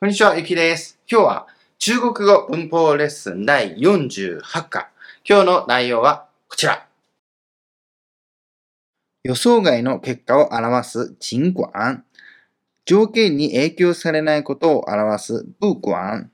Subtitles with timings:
[0.00, 0.96] こんにちは、ゆきです。
[1.10, 1.46] 今日は
[1.80, 4.90] 中国語文法レッスン第48課。
[5.28, 6.86] 今日の内容はこちら。
[9.24, 12.04] 予想外の結果を表す尽管。
[12.84, 16.30] 条件に影響されないことを表す不管。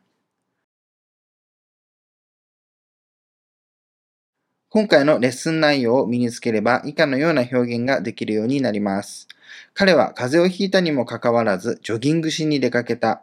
[4.68, 9.26] 今回のレッスン内容を身につければ以下のような表現ができるようになります。
[9.72, 13.22] 彼は風邪をひいたにもかかわらずジョギングしに出かけた。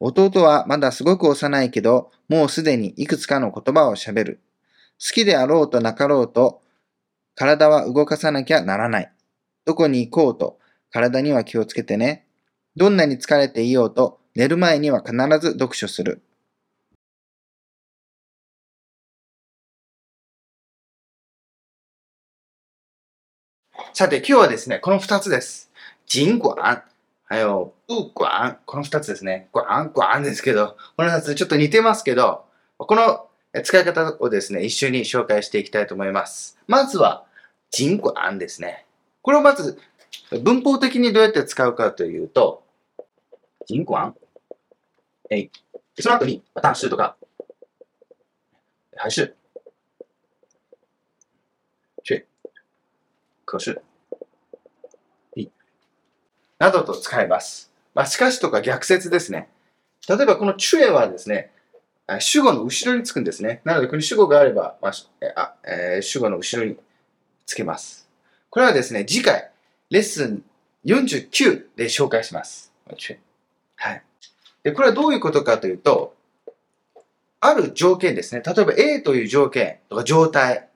[0.00, 4.40] 弟はまだすごく幼いけど、もうすでにいくつかの言葉を喋る。
[5.00, 6.62] 好きであろうとなかろうと、
[7.34, 9.12] 体は動かさなきゃならない。
[9.64, 10.58] どこに行こうと、
[10.90, 12.26] 体には気をつけてね。
[12.76, 16.22] どんなに疲れていようと、寝る前には必ず読書する。
[23.92, 25.70] さて、今日はですね、この二つです。
[26.06, 26.84] 尽管
[27.34, 29.48] 还有不管、この二つですね。
[29.52, 32.44] 管、管ですけど、この二つちょっと似てますけど、
[32.78, 33.26] この
[33.64, 36.56] 使い方をですね、一緒に紹介していきたいと思います。
[36.68, 37.26] まずは、
[37.72, 38.86] 尽管ですね。
[39.20, 39.80] これをまず、
[40.44, 42.62] 文法的にどうやって使うかというと、
[43.66, 44.14] 尽管、
[45.28, 45.50] え
[45.98, 47.16] その後に、但是とか、
[48.94, 49.34] 还是、
[52.04, 52.24] 却、
[53.44, 53.82] 可是、
[56.58, 57.72] などと使います。
[57.94, 59.48] まあ、しかしとか逆説ですね。
[60.08, 61.50] 例えばこのチュエはですね、
[62.18, 63.62] 主語の後ろにつくんですね。
[63.64, 64.92] なので、この主語があれば、まあ
[65.36, 66.76] あえー、主語の後ろに
[67.46, 68.08] つけます。
[68.50, 69.50] これはですね、次回、
[69.90, 70.44] レッスン
[70.84, 72.72] 49で紹介します。
[73.76, 74.02] はい。
[74.62, 76.14] で、これはどういうことかというと、
[77.40, 78.42] ある条件ですね。
[78.44, 80.68] 例えば A という条件とか状態、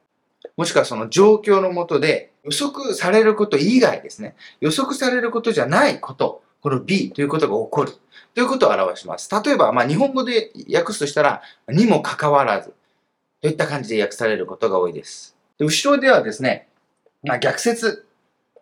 [0.56, 4.34] もしくはその状況のもとで予測されること以外ですね。
[4.60, 7.92] 予測されることじゃないこと、この B ということが起こる。
[8.34, 9.28] ということを表します。
[9.44, 12.72] 例えば、まあ、日本語で訳すとしたら、にもかかわらず、
[13.42, 15.36] といった感じで訳されることが多いです。
[15.58, 16.68] で後ろではですね、
[17.22, 18.06] まあ、逆説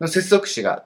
[0.00, 0.84] の接続詞が、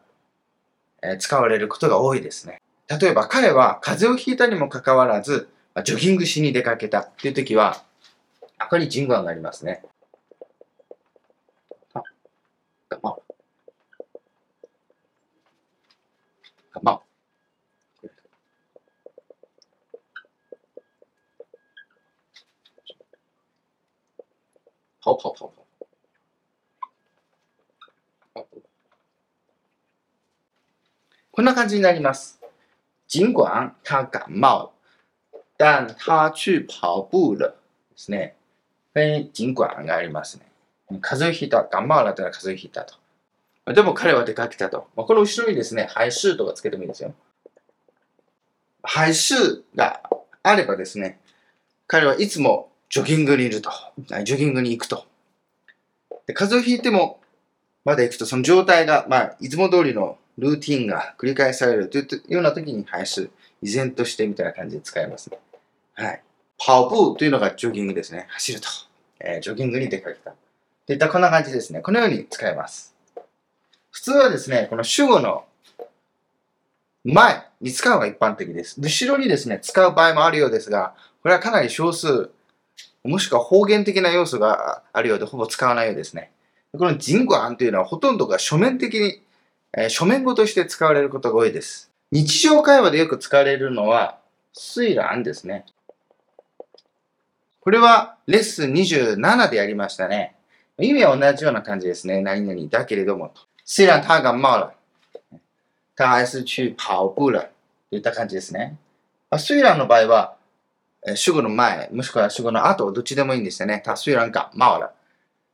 [1.02, 2.60] え、使われることが多いですね。
[2.88, 5.48] 例えば、彼は風邪をひいたにもかかわらず、
[5.84, 7.82] ジョギングしに出かけたっていう時は、
[8.60, 9.82] ここに人言がありますね。
[12.90, 13.22] 感冒，
[16.72, 17.02] 感冒，
[25.00, 25.64] 跑跑跑跑，
[31.30, 32.40] こんな感じになります。
[33.06, 34.72] 尽管他感冒
[35.56, 37.54] 但他去跑步了
[37.90, 38.36] ですね。
[39.32, 40.49] 尽管がありますね。
[40.98, 41.62] 風邪をひいた。
[41.62, 42.94] 頑張られたら風邪をひいたと。
[43.72, 44.88] でも彼は出かけたと。
[44.96, 47.14] まあ、この後ろにですね、排数とかつけてもいいですよ。
[48.82, 50.02] 排数が
[50.42, 51.20] あればですね、
[51.86, 53.70] 彼はいつもジョギングにいると。
[54.24, 55.06] ジョギングに行くと。
[56.26, 57.20] で風邪をひいても、
[57.84, 63.30] まだ行くと、その状態が、まあ、いつも通りのルーティンが繰り返されるというような時に排数、
[63.62, 65.38] 依然としてみたいな感じで使えますね。
[65.94, 66.22] はい。
[66.58, 68.26] 跑步というのがジョギングですね。
[68.30, 68.68] 走ると。
[69.20, 70.34] えー、ジョギングに出かけた。
[70.90, 71.82] といったこんな感じですね。
[71.82, 72.96] このように使えます。
[73.92, 75.44] 普通はですね、この主語の
[77.04, 78.80] 前に使うのが一般的です。
[78.80, 82.30] 後ろにですね、使う場合もあるようですが、これはかなり少数、
[83.04, 86.32] もしくは方言的な要素があるようで、ほぼ使わないようですね。
[86.72, 89.22] この人語案というのはほとんどが書面的に、
[89.72, 91.92] えー、書面語として使われることが多いです。
[92.10, 94.18] 日常会話でよく使われるのは、
[94.56, 95.66] 推覧ですね。
[97.60, 100.34] これはレッスン27でやりましたね。
[100.80, 102.20] 意味は同じような感じですね。
[102.20, 103.32] 何々だけれども。
[103.64, 104.74] 虽然他感冒了，
[105.94, 107.50] 他还是去跑步了。
[107.90, 108.76] といった感じですね。
[109.30, 110.36] あ虽然の場合は、
[111.14, 113.82] 主語の前、もしくは主語の後、どっちでもいいんですよね。
[113.84, 114.92] 他虽然感冒了，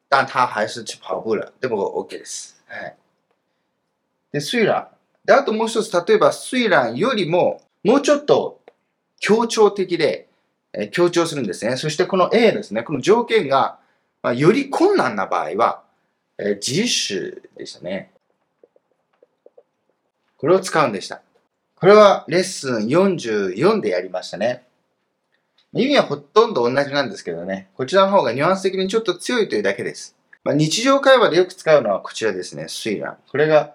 [0.09, 1.53] 但他还是去跑步了。
[1.61, 2.61] でも OK です。
[2.67, 2.97] はい。
[4.33, 4.89] で、虽然。
[5.25, 8.61] で、あともう一つ、例えば、虽然よりも、もうちょっと
[9.19, 10.29] 強調的で、
[10.73, 11.77] え強調するんですね。
[11.77, 12.83] そしてこの A ですね。
[12.83, 13.79] この条件が、
[14.27, 15.85] まあ、より困難な場合は、
[16.37, 18.11] えー、自主でしたね。
[20.37, 21.23] これを使うんでした。
[21.77, 24.65] これはレッスン44でやりましたね。
[25.73, 27.69] 意味はほとんど同じなんですけどね。
[27.77, 30.17] こちらの方がニュアンス的にちょっと強いというだけです。
[30.43, 32.65] まあ、日常会話でよく使うのはこちらですね。
[32.65, 33.15] 推論。
[33.31, 33.75] これが、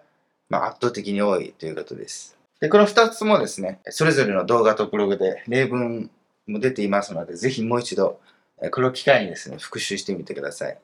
[0.49, 2.37] まあ、圧倒的に多いということです。
[2.59, 6.11] で、この2つもですね、それぞれの動画とブログで例文
[6.45, 8.19] も出ていますので、ぜひもう一度
[8.69, 10.77] これを機会にですね、復習してみてください。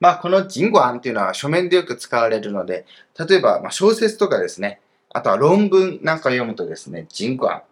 [0.00, 2.84] まあ、この人語案っていうのは書面でよく使われるので、
[3.18, 4.80] 例えば、ま小説とかですね、
[5.10, 7.62] あとは論文なんか読むとですね、人語案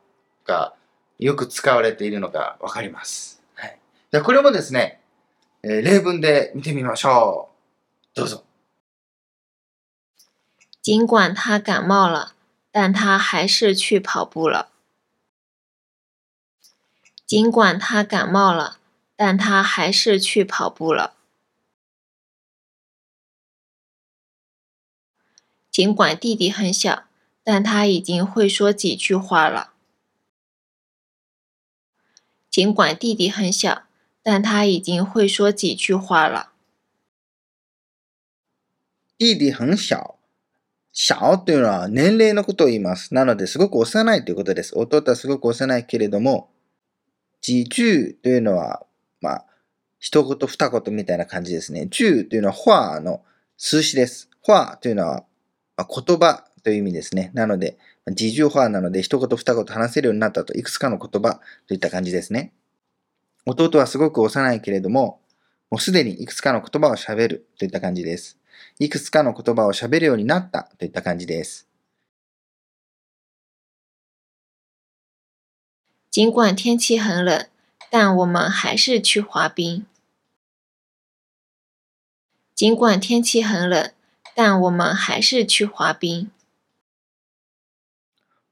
[0.46, 0.74] が
[1.18, 3.42] よく使われているのがわかります。
[3.54, 3.78] はい。
[4.10, 5.00] じゃこれもですね、
[5.62, 7.50] えー、例文で見てみましょ
[8.14, 8.16] う。
[8.16, 8.44] どうぞ。
[10.80, 12.32] 尽管他感冒了，
[12.72, 14.70] 但他还是去跑步了。
[17.26, 18.78] 尽管他感冒了，
[19.21, 21.15] 但他还是去跑步了。
[25.71, 27.05] 尽管弟弟很小，
[27.43, 29.73] 但他已经会说几句话了。
[32.49, 33.83] 尽管弟弟很小，
[34.23, 36.51] 但他已经会说几句话了。
[39.17, 40.15] 弟弟很小。
[40.91, 43.13] 小というのは年齢のことを言います。
[43.13, 44.75] なので、すごく幼いということです。
[44.75, 46.49] 弟はすごく幼いけれども、
[47.47, 48.83] 自重というのは、
[49.22, 49.46] まあ、
[49.98, 51.86] 一言二言みたいな感じですね。
[51.86, 53.22] 中というのは、ファーの
[53.56, 54.28] 数詞です。
[54.44, 55.24] ファーというのは、
[55.78, 57.30] 言葉という意味ですね。
[57.34, 57.78] なので、
[58.08, 62.52] 自重ファーなので、一言二言話せるようになったと、いくつかの言葉といった感じですね。
[63.46, 65.20] 弟はすごく幼いけれども、
[65.70, 68.38] もうすでにいくつかの言葉を喋るといった感じです。
[68.78, 71.68] いくつかの言葉を喋るようになったといった感じです。
[76.10, 77.48] 尽管天气很冷，
[77.94, 79.84] 但我们还是去滑冰。
[82.54, 83.92] 尽管天气很冷，
[84.34, 86.30] 但我们还是去滑冰。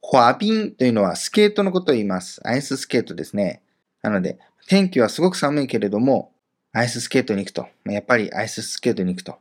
[0.02, 2.46] 滑冰というのはスケートのことを言います。
[2.46, 3.62] アイススケートですね。
[4.02, 4.38] なので、
[4.68, 6.34] 天気はすごく寒いけれども、
[6.72, 7.66] アイススケートに行くと。
[7.86, 9.38] やっぱりアイススケートに行くと。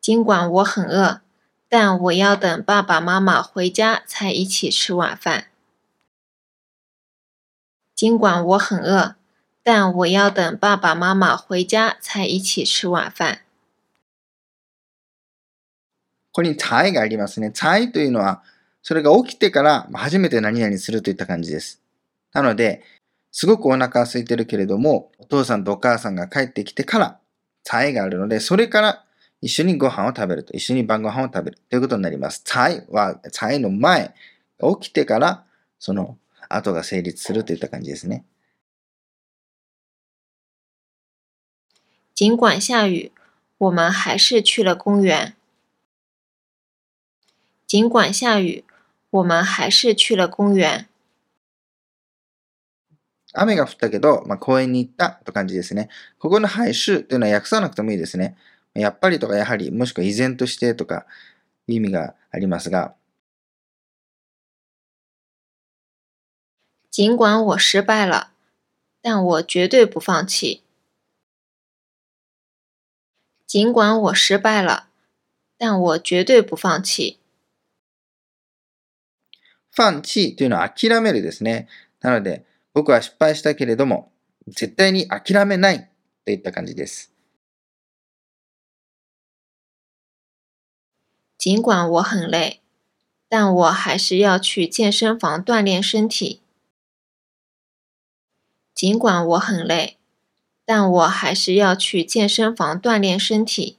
[0.00, 1.20] 尽管我很饿。
[1.68, 5.46] 但我要等爸爸妈妈回家才一起吃晚饭。
[8.04, 9.14] 尽管我很饿，
[9.62, 13.38] 但我要等爸爸妈妈回家才一起吃晚饭。
[16.30, 17.50] ここに「才」がありますね。
[17.54, 18.42] 才というのは、
[18.82, 21.80] それが起きてから初めて何々するといった感じです。
[22.34, 22.82] なので、
[23.32, 27.18] すごくお腹が空いてるけれども、お父さんとお母さんが帰ってきてから、
[27.62, 29.02] 才があるので、それから
[29.40, 32.42] 一緒にご飯を食べると、一緒に晩ご飯を食べるということになります。
[32.44, 34.14] 菜は、菜の前、
[34.60, 35.46] 起きてから、
[35.78, 36.18] その
[36.56, 38.24] 後が成立するといった感じですね。
[42.14, 43.10] 尽管下雨，
[43.58, 45.34] 我们还是去了公园。
[47.66, 48.64] 尽管下雨，
[49.10, 50.86] 我们还是去了公園。
[53.32, 55.88] 雨が降ったけど、まあ、公園に行ったと感じですね。
[56.20, 58.36] ここの廃止というのは訳さなくてもいいですね。
[58.74, 61.06] やっぱりとかやはり、もしくは依然としてとか
[61.66, 62.94] 意味がありますが、
[66.94, 68.30] 尽管我失败了，
[69.02, 70.62] 但我绝对不放弃。
[73.48, 74.86] 尽管我失败了，
[75.58, 77.18] 但我绝对不放弃。
[79.76, 81.66] 放棄というのは諦めるですね。
[82.00, 84.12] なので、僕は失敗したけれども、
[84.46, 85.90] 絶対に諦めない
[86.24, 87.12] といった感じです。
[91.38, 92.60] 尽管我很累，
[93.28, 96.42] 但我还是要去健身房锻炼身体。
[98.74, 99.96] 尽管我很累，
[100.66, 103.78] 但我还是要去健身房锻炼身体。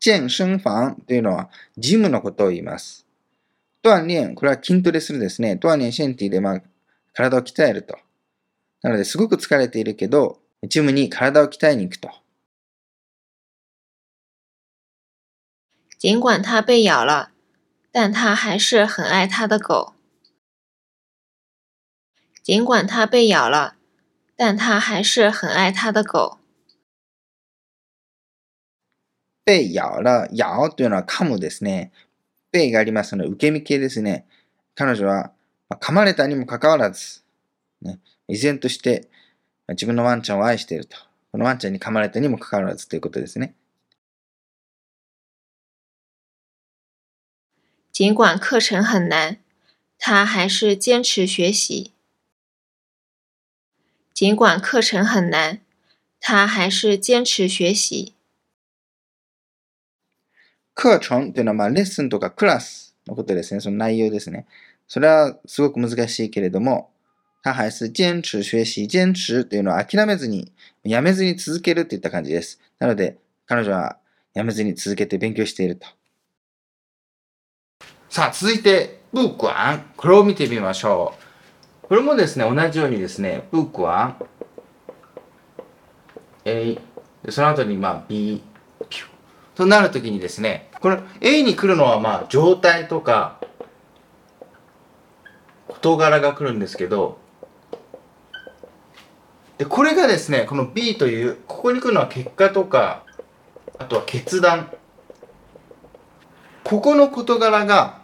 [0.00, 3.04] 健身房というのはジムのことを言います。
[3.82, 5.58] 锻炼、これは筋トレするですね。
[5.60, 6.62] 锻炼身体で、まあ、
[7.12, 7.98] 体を鍛えると。
[8.82, 12.10] なので、すごく疲れているけど、ジムに体を鍛えに行くと。
[15.98, 17.30] 尽管他被咬了，
[17.90, 19.95] 但他还是很爱他的狗。
[22.46, 23.74] 尽管他被咬了，
[24.36, 26.38] 但他还是很愛他的狗。
[29.44, 31.90] 被咬了、咬というのは噛むですね。
[32.52, 34.28] 被がありますので、受け身系ですね。
[34.76, 35.32] 彼女は、
[35.68, 37.24] まあ、噛まれたにもかかわらず、
[37.82, 37.98] ね、
[38.28, 39.10] 依然として、
[39.70, 40.96] 自分のワンちゃんを愛していると。
[41.32, 43.56] このワンちゃんに噛まれたにもかかわらずということですね。
[47.92, 49.38] 尽管课程很难，
[49.98, 51.95] 他还是坚持学习。
[54.16, 55.60] 尽管课程很难，
[56.22, 58.14] 他还是坚持学习。
[60.72, 63.60] 課程というのは、まあ、レッスンとかクラスのことですね。
[63.60, 64.46] その内容ですね。
[64.88, 66.88] それはすごく難しいけれども、
[67.42, 68.86] 他还是坚持学習。
[68.88, 70.50] 堅持というのは諦めずに、
[70.82, 72.58] やめずに続けるといった感じです。
[72.78, 73.98] なので、彼女は
[74.32, 75.86] やめずに続けて勉強していると。
[78.08, 79.92] さあ、続いて、ブークワン。
[79.94, 81.25] これを見てみましょう。
[81.88, 84.16] これもですね、同じようにですね、ブークワン。
[86.44, 86.78] A、
[87.28, 88.42] その後に、まあ、B、
[89.54, 93.40] となるときにですね、この A に来るのはまあ状態とか
[95.68, 97.18] 事柄が来るんですけど、
[99.58, 103.04] で、これがですね、この B という、ここに来るのは結果とか、
[103.78, 104.70] あとは決断。
[106.64, 108.02] ここの事柄が、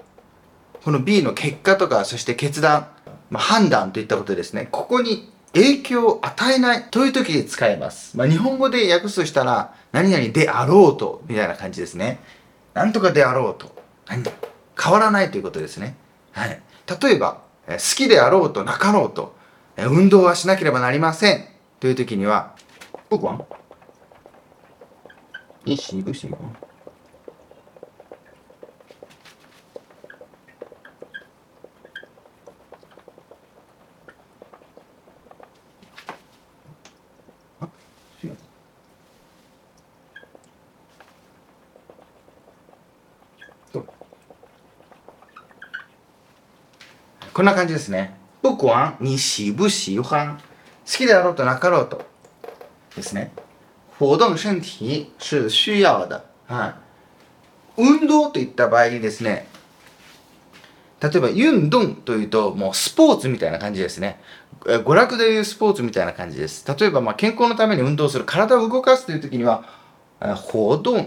[0.85, 2.89] この B の結果とか、そして決断、
[3.33, 4.69] まあ、判断といったことですね。
[4.71, 8.15] ここに影響を与えないという時に使えます。
[8.15, 12.21] まあ、日本語で訳すとしたら、何々であろうと、みたいな感じですね。
[12.75, 13.75] なんとかであろうと。
[14.79, 15.97] 変わらないということですね。
[16.33, 16.61] はい。
[17.01, 19.35] 例えば、好きであろうとなかろうと、
[19.79, 21.47] 運動はしなければなりません。
[21.81, 22.55] という時には、
[23.09, 23.43] 不管
[25.65, 26.39] 你喜不喜欢
[47.33, 48.15] こんな感じですね。
[48.43, 50.43] 不管你喜不喜欢，好
[50.85, 52.05] きであろうとなかろうと
[52.95, 53.33] ですね。
[53.99, 56.23] 活動身体是需要的。
[56.47, 56.75] は
[57.77, 57.83] い。
[57.83, 59.47] 運動といった場合にですね、
[61.01, 64.21] 例えば、運動というと、もうスポーツみたいな感じですね。
[64.61, 66.65] 娯楽でいうスポーツみたいな感じです。
[66.79, 69.65] 例えば、まあ、健康のために運動する、体を動かすという時には、
[70.21, 71.07] 活動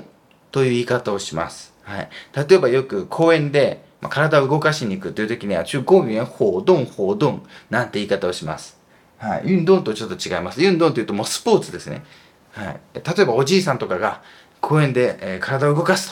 [0.52, 1.74] という言い方をします。
[1.84, 2.10] はい。
[2.36, 8.80] 例えば、よく公園で、まあ、体を動かしに行くという時には、中公園活動、活動なんて言い方をします。
[9.18, 9.42] はい。
[9.46, 10.62] 運動とちょっと違います。
[10.62, 12.04] 運動というともうスポーツですね。
[12.52, 12.80] はい。
[12.94, 14.22] 例えば、おじいさんとかが
[14.62, 16.12] 公園で、えー、体を動かす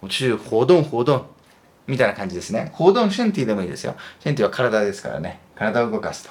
[0.00, 0.08] と。
[0.08, 1.26] 中活動、活動
[1.86, 2.72] みたいな感じですね。
[2.76, 3.94] 活動身体でもいいですよ。
[4.24, 5.40] 身体は体ですからね。
[5.54, 6.30] 体を動かすと。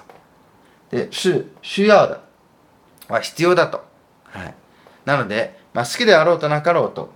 [0.96, 2.20] で、是、需要だ。
[3.10, 3.84] は必要だと。
[4.26, 4.54] はい。
[5.06, 7.12] なので、まあ、好きであろうとなかろうと。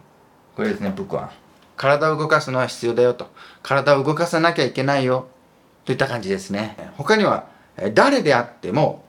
[0.56, 1.32] これですね、僕は。
[1.78, 3.30] 体を動かすのは必要だよと。
[3.64, 5.28] 体を動かさなきゃいけないよ。
[5.86, 6.76] といった感じですね。
[6.98, 7.48] 他には、
[7.94, 9.06] 誰であっても、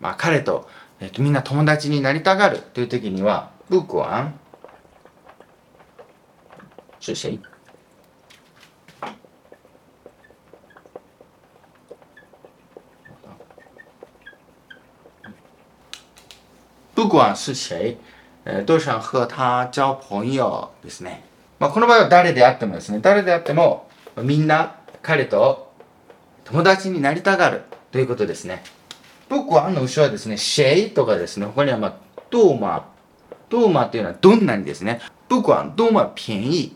[0.00, 4.34] まあ、彼と、えっと、みんな友達になりたがるという時には、不管
[6.98, 7.38] 是谁
[16.94, 17.96] 不管是谁、
[18.44, 21.29] え都想和他交朋友ですね。
[21.60, 23.86] まあ、この場合は誰であってもですね、誰であっても、
[24.16, 25.70] みんな彼と
[26.44, 27.62] 友達になりたがる
[27.92, 28.64] ということですね。
[29.28, 31.94] 僕はあの後ろはですね、シェイとかですね、他にはまあ、
[32.30, 32.88] ドーマ、
[33.50, 36.72] ドーマっていうのはどんなにですね、僕はどんな便宜、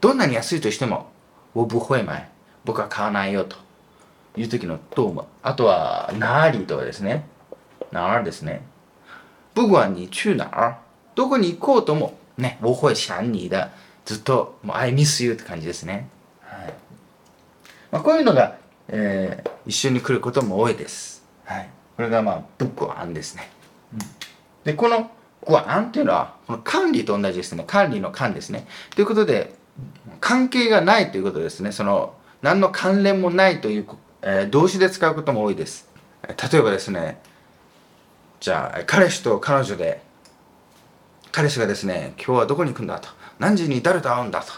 [0.00, 1.10] どんなに安いとしても、
[1.54, 2.28] 我不会買。
[2.64, 3.56] 僕は買わないよと
[4.36, 5.26] いう時のドーマ。
[5.42, 7.26] あとは、ナーリとかですね。
[7.92, 8.62] ナーですね。
[9.54, 10.78] 不管你去哪儿、
[11.14, 13.68] どこに行こうとも、ね、我会想你的。
[14.08, 16.08] ずっと、もう I miss you って感じですね。
[16.40, 16.74] はい。
[17.92, 18.56] まあ、こういうのが、
[18.88, 21.22] えー、一緒に来ることも多いです。
[21.44, 21.68] はい。
[21.94, 23.50] これがまあ、ブックアンですね。
[23.92, 23.98] うん、
[24.64, 25.10] で、この、
[25.46, 27.64] グアンっていうのは、この管理と同じですね。
[27.66, 28.66] 管理の管ですね。
[28.94, 29.54] ということで、
[30.20, 31.70] 関係がないということですね。
[31.70, 33.86] その、何の関連もないという、
[34.22, 35.86] えー、動詞で使うことも多いです。
[36.50, 37.20] 例えばですね、
[38.40, 40.00] じゃあ、彼氏と彼女で、
[41.30, 43.17] 彼氏がですね、今日はどこに行くんだと。
[43.38, 44.52] 何時に誰と会うんだと。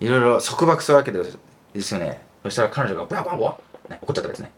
[0.00, 1.24] いろいろ束縛するわけで
[1.80, 2.20] すよね。
[2.42, 3.58] そしたら彼女が、ブラブラブラ、
[3.90, 4.52] ね、怒っちゃったですね。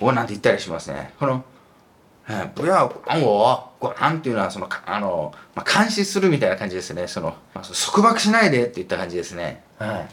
[0.00, 1.12] おなんて言ったりしますね。
[1.18, 1.44] この、
[2.28, 7.06] え不要管我、管っていうのは、その、あの、まあ、監視するみたいな感じですね。
[7.06, 9.62] その、まあ、束縛しないでって言った感じですね。
[9.78, 10.08] はい。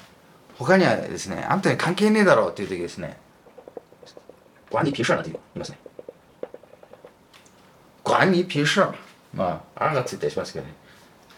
[0.58, 3.18] 他にはですね、あんたに関係ねえだろうっていう時ですね、
[4.72, 5.78] 管你屁事なんて言いますね。
[8.04, 8.94] 管你屁事
[9.34, 10.74] まあ、あがついたりしますけどね。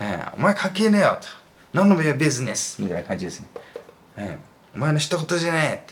[0.05, 1.27] えー、お前関係ねえよと。
[1.72, 3.48] 何のビジネスみたいな感じですね。
[4.17, 5.86] えー、お前の知ったことじゃね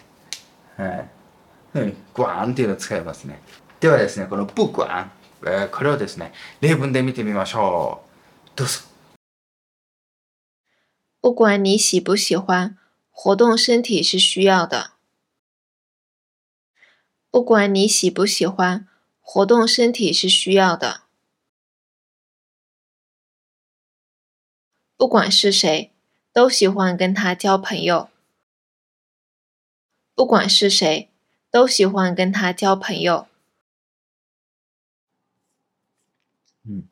[0.77, 1.79] えって。
[1.79, 1.95] はい。
[2.13, 3.41] グワーンっていうのを使いますね。
[3.79, 5.11] ではですね、このブグワン、
[5.43, 8.03] えー、これをですね、例文で見てみましょ
[8.47, 8.51] う。
[8.57, 8.81] どうぞ。
[11.21, 12.77] 不管你喜不喜欢，
[13.11, 14.91] 活动身体是需要的。
[17.31, 18.87] 不管你喜不喜欢，
[19.21, 21.01] 活动身体是需要的。
[25.00, 25.92] 不管是谁，
[26.32, 28.08] 都喜欢跟他交朋友。
[30.14, 31.10] 不管是谁，
[31.50, 33.28] 都喜欢跟他交朋友。
[36.64, 36.88] 嗯。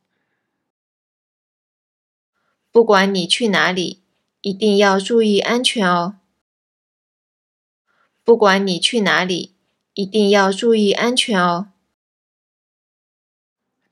[2.70, 4.02] 不管你去哪里，
[4.42, 6.18] 一定要注意安全哦。
[8.24, 9.54] 不管你去哪里，
[9.94, 11.68] 一定要注意安全哦。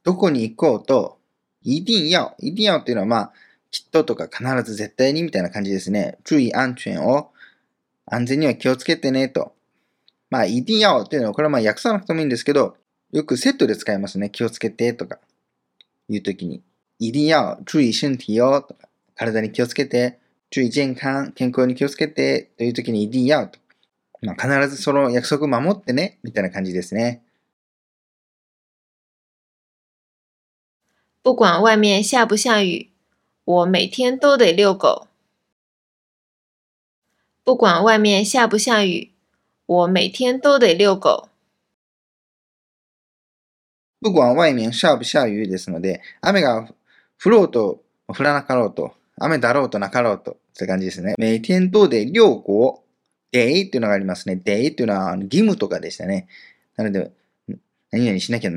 [0.03, 1.21] どこに行こうと、
[1.63, 3.33] 一定要、一定要っていうのは、まあ、
[3.72, 6.18] きっととか必ず絶対にみたいな感じですね。
[6.24, 7.32] 注意安全を、
[8.06, 9.54] 安全には気をつけてねと。
[10.30, 12.78] まあ、一定要っていうのは、これはまあ訳さなくてもいいんですけど、
[13.12, 14.30] よくセットで使いますね。
[14.30, 15.20] 気をつけてとか、
[16.10, 16.64] いうときに。
[17.00, 20.20] 一定要注意身体よとか、体に気をつけて、
[20.50, 23.60] 注意健康、健康に気をつけてというときに一定要と。
[24.22, 27.22] まあ、必ずその約束守ってね、みたいな感じですね。
[31.24, 32.90] 不管外面下不下雨，
[33.48, 35.08] 我每天都得遛狗。
[37.46, 39.14] 不管外面下不下雨，
[39.66, 41.30] 我每天都得遛狗。
[44.02, 46.68] 不管外面下不下雨ですので、雨が
[47.24, 51.16] 降ろうと降らなかろうと、雨だろうとなかろうと、って感じですね。
[51.18, 52.84] 每天都得遛狗。
[53.32, 54.36] デイっていうのがありますね。
[54.36, 56.28] デイっていうのは義務とかでしたね。
[56.76, 57.14] なので、
[57.92, 58.52] 何々しなきゃ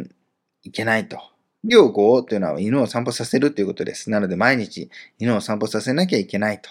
[0.65, 1.30] いけないと。
[1.63, 4.11] 遛狗というのは犬を散歩させるということです。
[4.11, 6.71] なので、毎日犬を散歩させなきゃいけないと。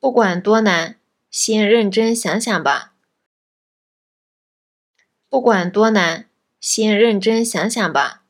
[0.00, 0.96] 不管多难，
[1.30, 2.92] 先认真想想吧。
[5.30, 6.26] 不管多难，
[6.60, 8.20] 先认真想想吧。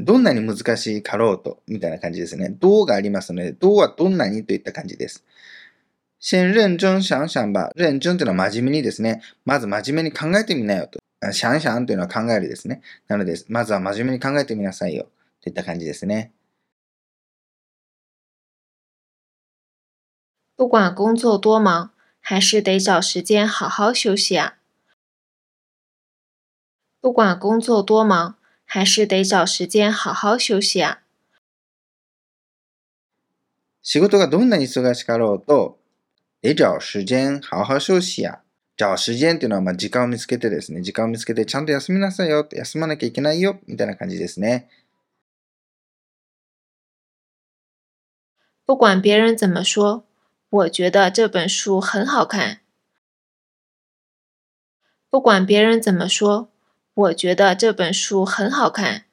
[0.00, 2.48] どんなに難しいかろうと、みたいな感じですね。
[2.48, 5.25] どうがありますので、どうはどんなにといった感じです。
[6.18, 7.70] 先認真想想吧。
[7.76, 9.22] 認真というのは真面目にですね。
[9.44, 10.98] まず真面目に考えてみなよと。
[11.32, 12.80] 想想というのは考えるですね。
[13.08, 15.08] なので、まずは真面目に考えてみなさいよ。
[15.42, 16.32] といった感じですね。
[20.56, 24.56] 不管工作多忙，还是得找时间好好休息啊。
[27.00, 31.02] 不管工作多忙，还是得找时间好好休息啊。
[33.82, 35.78] 仕事がどんなに忙しかろうと、
[36.46, 38.40] 得找時間好好休息や。
[38.76, 44.68] 找時間っていうのは、まあ、時間を見つけてですね、時間を見つけてちゃんと休みなさいよ、休まなきゃいけないよ、みたいな感じですね。
[48.64, 50.04] 不管别人怎么说，
[50.50, 52.60] 我觉得这本书很好看。
[55.08, 56.50] 不管别人怎么说，
[56.94, 59.06] 我觉得这本书很好看。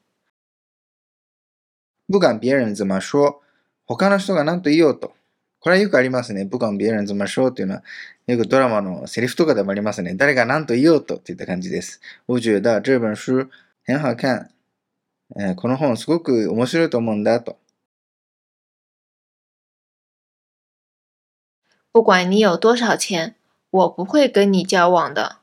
[2.06, 3.42] 不管别人怎么说、
[3.88, 5.16] 他の人が何と言おうと。
[5.64, 6.44] これはよくありますね。
[6.46, 7.84] 不管别人怎么说っていうのは、
[8.28, 10.14] よくドラマのセリフとかでもありますね。
[10.14, 12.02] 誰が何と言おうとっていった感じです。
[12.28, 13.48] 我觉得这本書
[13.86, 14.50] 很好看。
[15.38, 17.58] えー、この本すごく面白いと思うんだと。
[21.94, 23.36] 不管你有多少钱，
[23.70, 25.38] 我不会跟你交往的。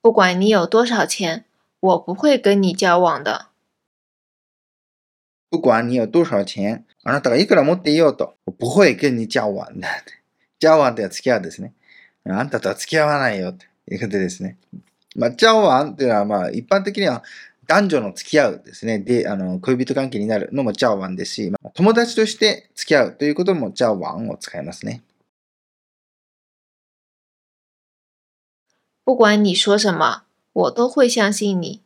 [0.00, 1.44] 不管你有多少钱，
[1.80, 3.48] 我不会跟你交往的。
[5.50, 9.88] 不管你有多少钱、あなたがいくら持っていようと、不会跟你交往だ。
[10.60, 11.74] 交往って付き合うですね。
[12.26, 14.56] あんたとは付き合わないよということですね。
[15.14, 17.22] まあ、交往っていうのは、まあ、一般的には
[17.66, 18.98] 男女の付き合うですね。
[18.98, 25.02] で、あの、恋人関係になるのも交往ですし、まあ、友達として付き合うということも交往を使いますね。
[29.04, 30.22] 不管你说什么，
[30.54, 31.82] 我都会相信你。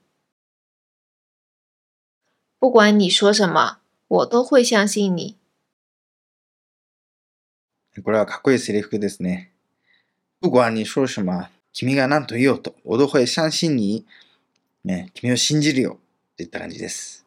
[2.61, 5.38] 不管你说什么，我都会相信你。
[8.04, 9.52] これはかっこいいセリフですね。
[10.42, 14.06] 不管你说什么、君が何と言おうと、我都会相信你。
[14.84, 16.00] ね、君を信じるよ。
[16.36, 17.24] といった感じです。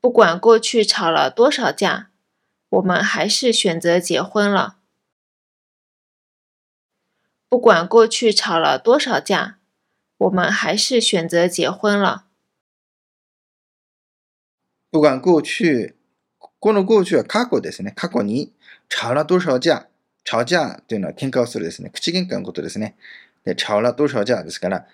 [0.00, 2.10] 不管过去吵了多少架，
[2.68, 4.78] 我们还是选择结婚了。
[7.48, 9.58] 不管过去吵了多少架，
[10.16, 12.23] 我们还是选择结婚了。
[14.95, 15.93] 不管过去、
[16.61, 17.91] この過去は過去ですね。
[17.97, 18.53] 過去に
[18.87, 19.89] 吵了多少架。
[20.23, 21.89] 吵架というのは喧嘩をするですね。
[21.89, 22.95] 口喧嘩のことですね。
[23.43, 24.87] で、吵了多少架ですから、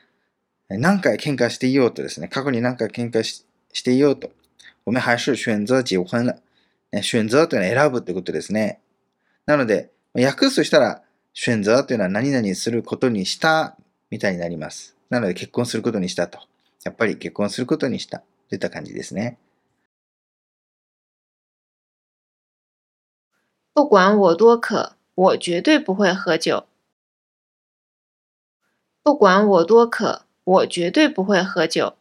[0.70, 2.28] 何回喧嘩していようとですね。
[2.30, 4.32] 過去に何回喧嘩ししていようと。
[4.86, 6.40] 我们还是选择結婚了。
[7.04, 8.80] 選择というのは選ぶということですね。
[9.46, 11.04] なので、訳すとしたら、
[11.36, 13.78] 選择というのは何々することにした
[14.10, 14.96] みたいになります。
[15.12, 16.40] なので結婚することにしたと。
[16.84, 19.38] やっぱり結婚することにしたといった感じですね。
[23.73, 26.67] 不管我多渴，我绝对不会喝酒。
[29.03, 31.97] 不管我多渴，我绝对不会喝酒。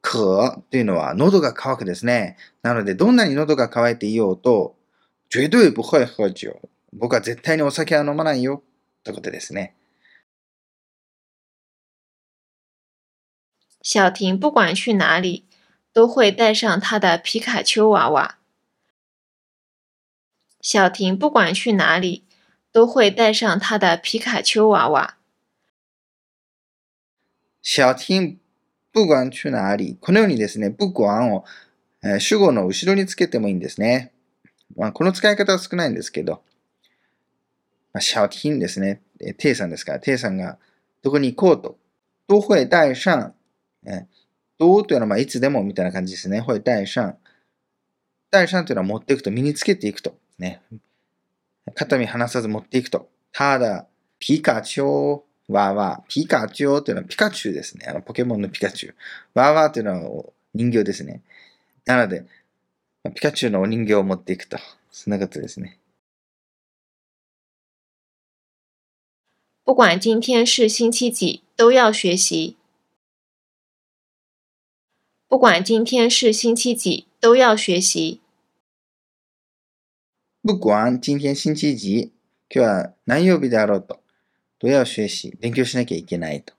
[0.00, 2.36] 渴というのは喉が渇くですね。
[2.62, 4.76] なので、どんなに喉が渇いていようと、
[5.28, 6.60] 绝对不会喝酒。
[6.92, 8.62] 僕は絶対にお酒は飲まないよ。
[9.02, 9.74] ということですね。
[13.82, 15.44] 小婷不管去哪里，
[15.92, 18.38] 都会带上她的皮卡丘娃娃。
[20.61, 22.23] 小婷不管去哪里，
[22.71, 25.17] 都会带上她的皮卡丘娃娃。
[27.63, 28.39] 小婷
[28.91, 29.97] 不管去哪里。
[29.99, 31.45] このようにですね、不管を、
[32.03, 34.11] えー主語の後ろにつけてもいいんですね。
[34.75, 36.43] まあ、この使い方は少ないんですけど、
[37.93, 39.01] まあ、小婷ですね。
[39.19, 40.57] えー、テイさんですから、テイさんが
[41.01, 41.77] どこに行こうと、
[42.27, 43.33] 都会带上、
[43.85, 44.05] えー、
[44.57, 46.41] どうというのはまあいつでもみたいな感じですね。
[46.41, 47.15] 会带上。
[48.31, 50.17] 带上というのは持っていくと、身につけていくと。
[50.41, 50.61] ね。
[51.75, 53.07] 肩身離さず持っていくと。
[53.31, 53.87] ただ、
[54.19, 56.13] ピカチュウわーわー。
[56.13, 57.85] ピカチュウというのはピカチュウですね。
[57.87, 58.95] あの、ポケモンのピカチュウ。
[59.33, 61.21] わーわーというのは人形ですね。
[61.85, 62.25] なので、
[63.15, 64.57] ピカチュウのお人形を持っていくと。
[64.91, 65.77] そんなことですね。
[69.63, 72.57] 不管今天是星期几，都要学习。
[75.29, 78.19] 不管今天是星期几，都要学习。
[80.43, 82.11] 不管今天星期几、
[82.49, 84.01] 今日は何曜日であろうと、
[84.57, 86.55] どうや学習、勉強しなきゃいけないと。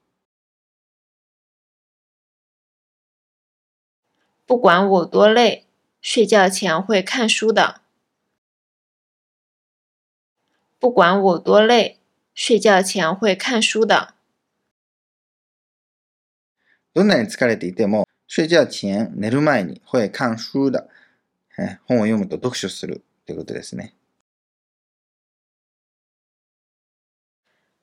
[4.47, 5.65] 不管我多累，
[6.01, 7.81] 睡觉前会看书的。
[10.79, 11.99] 不管我多累，
[12.37, 14.15] 睡觉前会看书的。
[16.95, 20.89] どんなに疲れていても、睡觉前、寝る前に会看書的。
[21.59, 23.95] え本を読むと読書するということですね。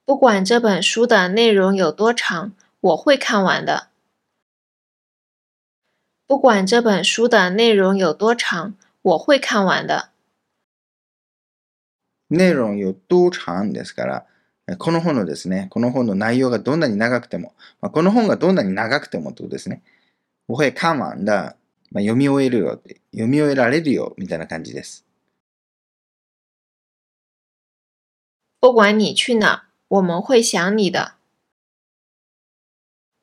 [0.06, 3.90] 不管这本书的内容有多长，我会看完的。
[6.26, 10.10] 不管这本书的内容有多长，我会看完的。
[12.28, 14.26] 内容有多長ですから、
[14.78, 19.82] この本のですね、この本の内容がどんなに長くても、まあ、この本がどんなに長くてもってことですね。
[20.48, 21.56] 我会看完的。
[21.92, 25.06] まあ、読み終えるよって、読み終えられるよみたいな感じです。
[28.60, 31.14] 不管你去哪，我们会想你的。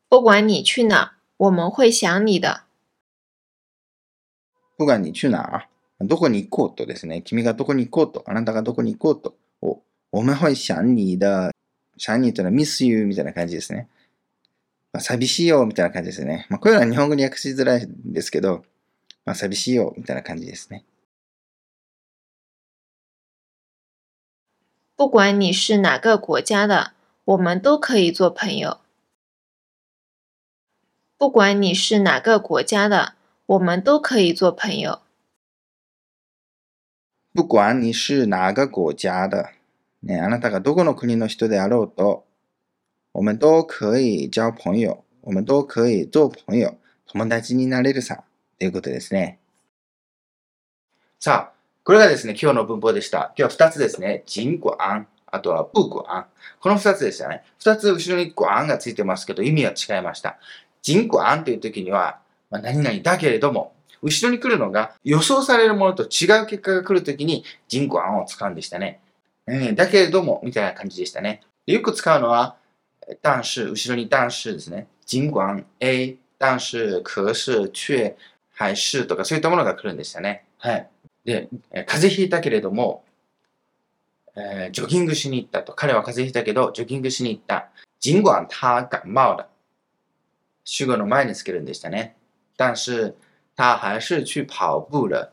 [0.09, 2.63] 不管你去哪，我们会想你的。
[4.77, 5.69] 不管你去哪、
[6.01, 7.23] どこに行こうとですね。
[7.23, 11.53] 君がどこに行こうと、あなたがどこに行こうと、お、我们会想你的。
[11.99, 13.89] 想你というのは miss you みたいな感じですね。
[14.93, 16.47] まあ、寂しいよみたいな感じですね。
[16.51, 18.65] まあ、こういうのは日本語に訳しづらいんですけど、
[19.25, 20.85] まあ、寂しいよみたいな感じですね。
[24.96, 26.94] 不管你是哪个国家的，
[27.26, 28.80] 我们都可以做朋友。
[31.18, 33.14] 不管你是哪个国家的，
[33.46, 35.02] 我们都可以做朋友。
[37.34, 39.52] 不管你是哪个国家的、
[40.02, 42.26] ね、あなたがどこの国の人であろうと、
[43.14, 45.06] 我们都可以交朋友。
[45.22, 46.78] 我们都可以做朋友。
[47.06, 48.24] 友達になれるさ。
[48.58, 49.40] ということですね。
[51.20, 51.55] さあ、
[51.87, 53.33] これがですね、今日の文法でした。
[53.39, 54.25] 今日は二つですね。
[54.27, 56.27] 人管、あとは不管。
[56.59, 57.45] この二つでしたね。
[57.61, 60.37] 二つ後ろに管がついてますけど、意味は違いました。
[60.83, 62.19] 人管という時には、
[62.51, 63.73] まあ、何々だけれども、
[64.03, 68.99] 後ろに来るのが予想されるものと違う結果が来るときに人管を使うんでしたね。
[69.47, 71.43] えー、だけれども、みたいな感じでしたね。
[71.69, 72.57] よく使うのは、
[73.23, 74.89] 但是、後ろに但是ですね。
[75.05, 78.17] 尽管 A、但是、可是、却、
[78.57, 80.47] 还是とかそういったものが来るんでしたね。
[80.59, 80.89] はい。
[81.27, 81.49] で、
[81.87, 83.05] 風邪ひいたけれども、
[84.37, 85.73] えー、ジョギングしに行ったと。
[85.73, 87.69] 彼は風邪ひいたけど、ジョギングしに行った。
[87.99, 89.49] 尽管他感冒了。
[90.65, 92.17] 主語の前につけるんでしたね。
[92.57, 93.17] 但是、
[93.57, 95.33] 他还是去跑步了。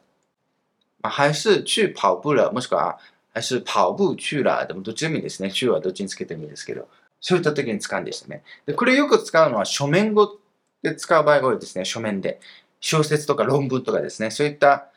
[1.04, 2.52] 还是去跑步了。
[2.52, 2.98] もしくは、
[3.34, 4.66] 还是跑步去了。
[4.66, 5.52] でもどっちでもいいですね。
[5.52, 6.88] 去はどっちにつけてもいいですけど。
[7.22, 8.44] そういった時に使うんですね。
[8.66, 10.40] で、これよく使うのは書面語
[10.82, 11.86] で使う場合が多いですね。
[11.86, 12.40] 書面で。
[12.80, 14.32] 小説とか論文とかですね。
[14.32, 14.90] そういった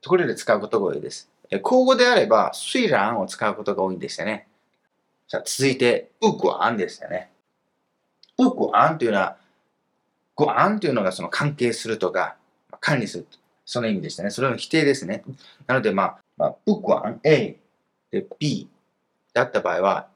[0.00, 1.28] ところで使うことが多いです。
[1.62, 4.48] 口語であれば、虽然を使うことが多いんでしたね。
[5.28, 7.30] さあ、続いて、不管でしたね。
[8.36, 9.36] 不管というのは、
[10.36, 12.36] 管というのがその関係するとか、
[12.80, 13.26] 管理する。
[13.64, 14.30] その意味でしたね。
[14.30, 15.24] それの否定ですね。
[15.66, 17.56] なので、まあ、まあ、不管 A
[18.10, 18.68] で B
[19.32, 20.08] だった場合は、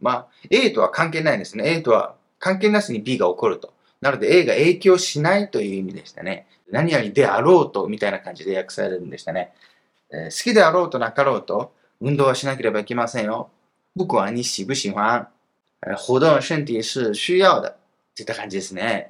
[0.00, 1.72] まあ、A とは関係ないんですね。
[1.72, 3.72] A とは関係なしに B が起こると。
[4.06, 6.46] なので A が影響しないという意味でしたね。
[6.70, 9.52] 何々であろうとみたいな感じで訳されるんでしたね。
[10.12, 13.50] えー、好きであろうとなかろうと運動はしなければいけませんよ。
[13.96, 15.28] 不管你喜不喜欢、
[15.80, 17.74] 活動身体是需要的。
[18.14, 19.08] といった感じですね。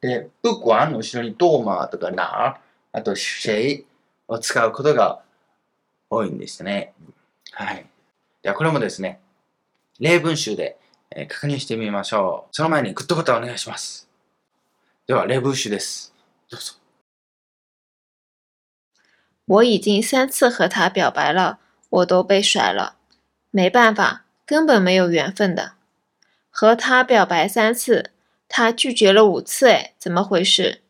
[0.00, 2.58] で、不管の後ろにどうまとかな、
[2.92, 3.84] あと谁
[4.28, 5.20] を使うことが
[6.08, 6.94] 多いんですね。
[7.52, 7.86] はい。
[8.42, 9.20] ではこれもですね、
[9.98, 10.78] 例文集で、
[11.28, 12.54] 確認してみましょう。
[12.54, 14.09] その前にグッドボタンお願いします。
[15.09, 16.11] では、例文集です。
[16.49, 16.73] どうぞ。
[19.47, 22.97] 我已经三次和他表白了，我都被甩了。
[23.51, 25.73] 没办法，根本没有缘分的。
[26.49, 28.11] 和他表白三次，
[28.47, 30.81] 他拒绝了五次，哎，怎么回事？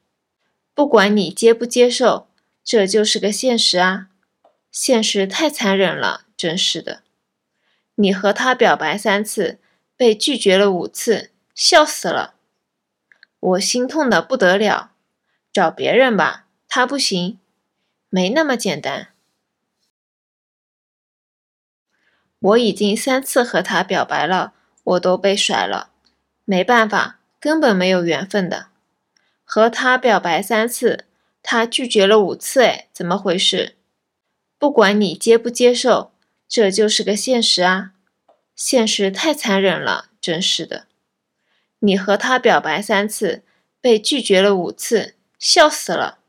[0.73, 2.27] 不管你接不接受，
[2.63, 4.07] 这就是个现实啊！
[4.71, 7.01] 现实太残忍了，真是的。
[7.95, 9.59] 你和他表白三次，
[9.97, 12.35] 被拒绝了五次，笑死了。
[13.40, 14.92] 我心痛的不得了，
[15.52, 17.38] 找别人吧，他不行。
[18.10, 19.08] 没那么简单。
[22.38, 24.52] 我已经三次和他表白了，
[24.84, 25.90] 我都被甩了。
[26.44, 28.68] 没办法，根本没有缘分的。
[29.44, 31.06] 和他表白三次，
[31.42, 33.76] 他拒绝了五次，哎，怎么回事？
[34.58, 36.12] 不管你接不接受，
[36.48, 37.92] 这就是个现实啊！
[38.54, 40.86] 现实太残忍了，真是的。
[41.79, 43.43] 你和他表白三次，
[43.81, 46.19] 被拒绝了五次，笑死了。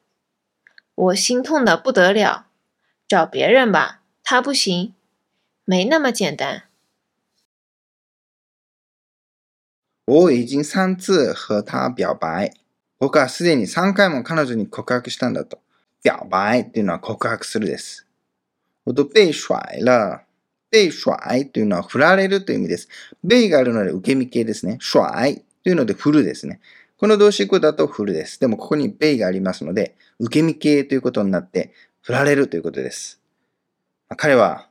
[0.95, 2.47] 我心痛的不得了，
[3.07, 4.95] 找别人吧，他不行，
[5.65, 6.65] 没那么简单。
[10.05, 12.53] 我已经三次和他表白。
[12.99, 15.61] 僕はすでに3回も彼女に告白したんだと。
[16.05, 18.07] 表白っていうのは告白するです。
[18.85, 20.23] 我都被甩了。
[20.72, 22.88] 被甩というのは振られるという意味です。
[23.28, 24.78] 被があるので受け身形ですね。
[24.80, 26.60] 甩というので振るですね。
[26.98, 28.40] この動詞語だと振るです。
[28.40, 33.20] でもここにベイがありますので、受け身形ということになって、振られるということです。
[34.18, 34.68] 彼は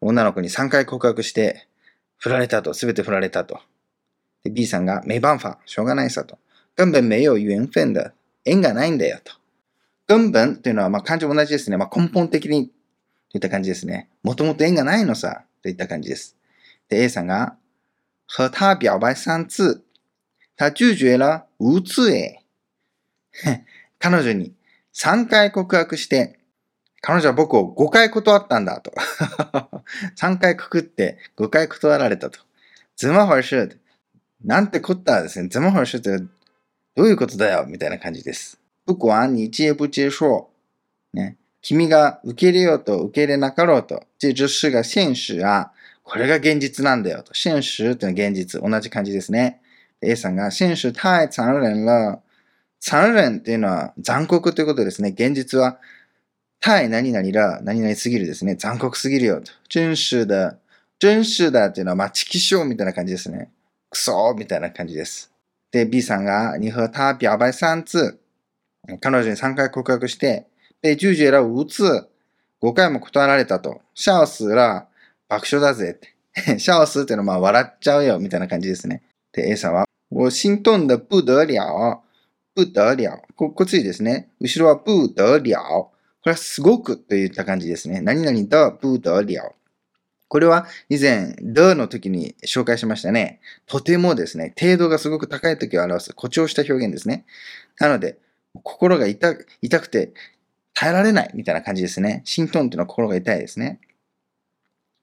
[0.00, 1.68] 女の子に3回告白して、
[2.18, 3.60] 振られたと、すべて振られたと。
[4.50, 6.38] B さんが、没办法、しょうがないさと。
[6.76, 8.12] 根本没有缘分だ。
[8.44, 9.32] 縁がないんだよと。
[10.16, 11.76] 根本というのは、まあ漢字も同じですね。
[11.76, 12.70] まあ根本的に
[13.32, 14.10] といった感じですね。
[14.22, 16.36] もともと縁がないのさ、といった感じです。
[16.88, 17.56] で、A さんが、
[18.38, 19.82] 和他表白三次。
[20.56, 22.42] 他拒绝了五次へ。
[23.98, 24.54] 彼女に
[24.94, 26.38] 3回告白して、
[27.00, 28.92] 彼女は僕を5回断ったんだと。
[30.16, 32.38] 3回くくって5回断られたと。
[32.96, 33.78] 怎么回事
[34.44, 35.48] なんてこったですね。
[35.48, 36.18] 怎么回事って
[36.94, 38.60] どういうことだよみたいな感じです。
[38.84, 40.50] 不管你接不接受、
[41.14, 45.72] ね、君が受け入れようと受け入れなかろうと、这就是が現实あ、
[46.02, 47.30] これが現実なんだよと。
[47.30, 48.60] 現实ってのは現実。
[48.60, 49.60] 同じ感じですね。
[50.02, 52.20] A さんが、現实太残忍了。
[52.80, 55.10] 残忍っていうのは残酷ということですね。
[55.10, 55.78] 現実は、
[56.60, 58.56] 太何々ら、何々すぎるですね。
[58.56, 59.52] 残酷すぎるよと。
[59.68, 60.58] 真实だ。
[61.00, 63.50] 真实だっていうのは、まあ、チキショーみたいな感じですね。
[63.90, 65.32] クソみたいな感じです。
[65.70, 68.18] で、B さんが、你和他表白三次。
[69.00, 70.46] 彼女に3回告白して、
[70.82, 71.84] 被拒绝了五次。
[72.60, 73.80] 5回も断られたと。
[74.06, 74.88] 笑死ら、
[75.28, 76.14] 爆笑だぜって。
[76.66, 79.02] 笑死ってのは、まあ、笑っちゃうよみたいな感じですね。
[79.32, 82.02] で、A さんは、我心痛的不得了。
[82.56, 83.22] 不得了。
[83.36, 84.28] ここついですね。
[84.40, 85.56] 後ろは不得了。
[85.60, 85.92] こ
[86.26, 88.00] れはすごくといった感じですね。
[88.00, 89.54] 何々と不得了。
[90.26, 93.40] これは以前、的の時に紹介しましたね。
[93.66, 97.24] とてもですね、程度がすごく高い時を表す誇張した表現ですね。
[97.78, 98.18] なので、
[98.62, 100.12] 心が痛くて
[100.74, 102.22] 耐えられないみたいな感じですね。
[102.24, 103.80] 心痛っていうのは心が痛いですね。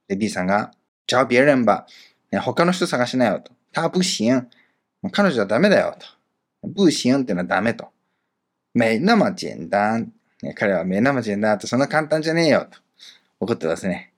[0.08, 1.86] で、B さんが、ゃあ別人吧。
[2.42, 3.52] 他の人探しなよと。
[3.74, 4.48] 他不行。
[5.12, 6.06] 彼女はダメだよと。
[6.76, 7.92] 不行っていうのはダメと。
[8.74, 10.12] 没那么简单。
[10.42, 12.80] ね、彼は没那么简单とそんな簡単じゃねえよと
[13.42, 14.14] 怒ってますね。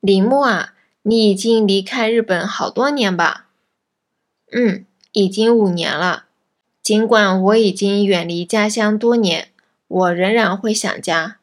[0.00, 3.48] 李牧啊，你已经离开日本好多年吧？
[4.50, 6.24] 嗯，已经五年了。
[6.82, 9.48] 尽管我已经远离家乡多年，
[9.86, 11.38] 我仍然会想家。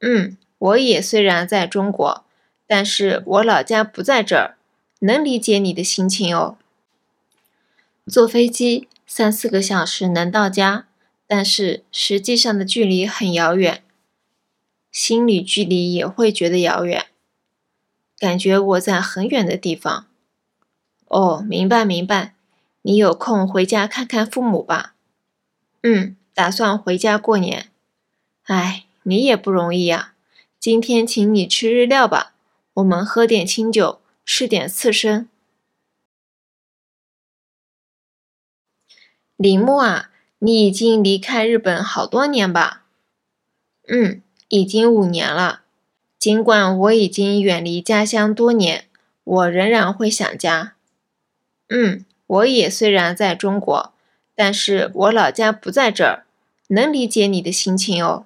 [0.00, 2.24] 嗯，我也虽然在中国。
[2.72, 4.56] 但是我老家不在这儿，
[5.00, 6.56] 能理解你的心情哦。
[8.06, 10.86] 坐飞机三四个小时能到家，
[11.26, 13.82] 但是实际上的距离很遥远，
[14.92, 17.06] 心理距离也会觉得遥远，
[18.16, 20.06] 感觉我在很远的地方。
[21.06, 22.36] 哦，明白明白，
[22.82, 24.94] 你有空回家看看父母吧。
[25.82, 27.70] 嗯，打算回家过年。
[28.44, 30.14] 哎，你也不容易呀，
[30.58, 32.34] 今天请你吃日料吧。
[32.74, 35.28] 我们喝点清酒，吃点刺身。
[39.36, 42.84] 李牧啊，你已经离开日本好多年吧？
[43.88, 45.62] 嗯，已经五年了。
[46.18, 48.86] 尽管我已经远离家乡多年，
[49.24, 50.74] 我仍然会想家。
[51.68, 53.92] 嗯，我也虽然在中国，
[54.36, 56.24] 但是我老家不在这儿，
[56.68, 58.24] 能理解你的心情哦。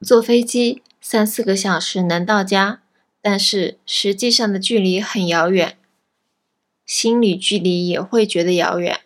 [0.00, 2.80] 坐飞机三四个小时能到家。
[3.20, 5.76] 但是实际上的距离很遥远，
[6.84, 9.00] 心理距离也会觉得遥远，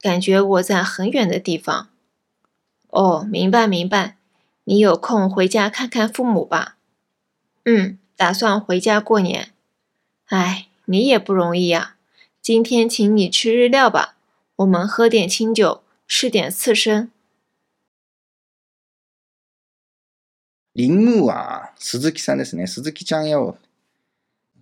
[0.00, 1.88] 感觉我在很远的地方。
[2.88, 4.16] 哦，明白明白。
[4.64, 6.76] 你有空回家看看父母吧。
[7.64, 9.52] 嗯，打算回家过年。
[10.26, 11.93] 哎，你也不容易呀。
[12.43, 14.15] 今天请你吃日料吧，
[14.55, 17.11] 我们喝点清酒，吃点刺身。
[20.73, 22.65] 铃木啊，鈴木さんですね。
[22.65, 23.57] 鈴木ちゃんよ。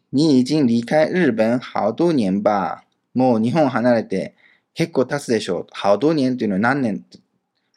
[0.10, 2.84] 你已经离开日本好多年吧？
[3.14, 4.36] もう日本離れて
[4.74, 5.68] 結構経つでしょう。
[5.70, 7.06] 好多年というのは何年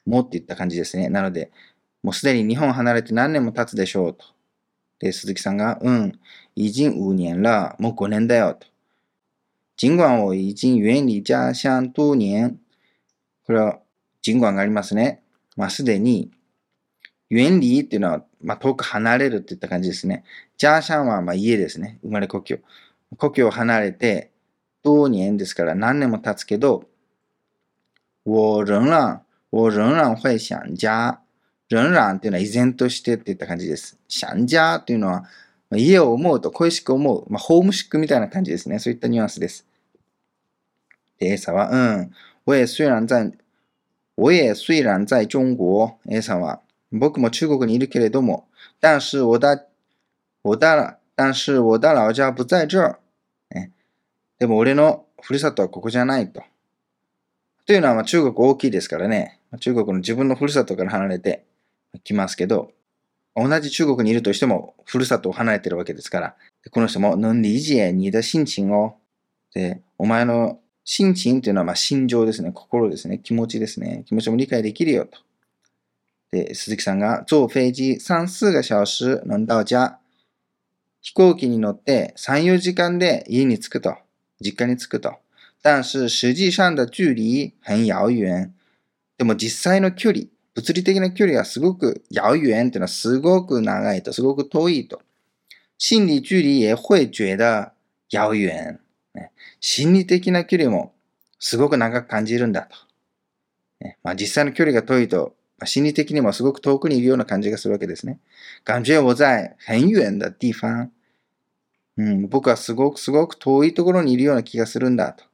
[0.07, 1.09] もって言った感じですね。
[1.09, 1.50] なので、
[2.03, 4.24] もうすでに日本離れて何年も経つでしょうと。
[5.00, 6.18] で、鈴木さんが、うん、
[6.55, 7.76] 已经五年了。
[7.79, 8.66] もう5年だよと。
[9.77, 12.59] 尽管我已经遠離家鄉多年。
[13.45, 13.79] これは、
[14.21, 15.21] 尽管がありますね。
[15.55, 16.31] まあ、すでに、
[17.29, 20.23] 遠離っていうのは、まあ、遠く離れるっていった感じですね。
[20.57, 21.99] ジャーシャンは、まあ、家ですね。
[22.03, 22.59] 生まれ故郷。
[23.17, 24.31] 故郷を離れて、
[24.83, 26.85] 多年ですから何年も経つけど、
[28.23, 31.19] 我仍然、我仍然会想家。
[31.69, 33.99] 仍然っていうのは依然としてっていった感じです。
[34.07, 35.25] 想家というのは、
[35.71, 37.25] 家を思うと恋しく思う。
[37.30, 38.80] まあ、ホームシックみたいな感じですね。
[38.80, 39.65] そういったニュアンスです。
[41.19, 42.12] で、A さんは、うん。
[42.45, 43.32] 我也虽然在、
[44.15, 45.97] 我也虽然在中国。
[46.08, 48.47] A さんは、僕も中国にいるけれども、
[48.80, 49.67] 但是我的、
[50.43, 52.99] 我的、但是我的老家不在这儿。
[53.49, 53.71] ね、
[54.39, 56.43] でも俺のふるさとはここじゃないと。
[57.65, 59.39] というのは、まあ、中国大きいですからね。
[59.60, 61.45] 中国の自分のふるさとから離れて
[62.04, 62.71] きますけど、
[63.36, 66.36] 同じ中国にいるとしても、ふるさとを離れてるわけですから、
[66.71, 68.98] この人も、能理解你的心情を、
[69.54, 72.52] で、お前の心情というのは、まあ、心情ですね。
[72.54, 73.19] 心ですね。
[73.19, 74.04] 気持ちですね。
[74.06, 75.19] 気持ちも理解できるよと。
[76.32, 80.00] で、鈴木さんが、坐飛機3、4个小時能到家。
[81.02, 83.95] 飛行機に乗って3、4時間で家に着くと。
[84.41, 85.15] 実家に着くと。
[85.62, 88.54] 但是实际上的距離很遥遠。
[89.17, 95.02] でも実際の距離、物理的な距離はすごく遥遠っていうのはすごく長いと、すごく遠いと。
[95.78, 97.74] 心理距離也会觉得
[98.10, 98.80] 遥遠。
[99.13, 100.94] ね、心理的な距離も
[101.39, 102.76] すごく長く感じるんだと。
[103.82, 108.20] ねまあ、実際の距離が遠いと、ま、心理的にもすごく遠くにいるような感じがするわけですね。
[108.63, 110.89] 感觉我在很遠的地方。
[111.98, 115.26] うん、僕はすごくすごく遠いところにいるような気がするんだと。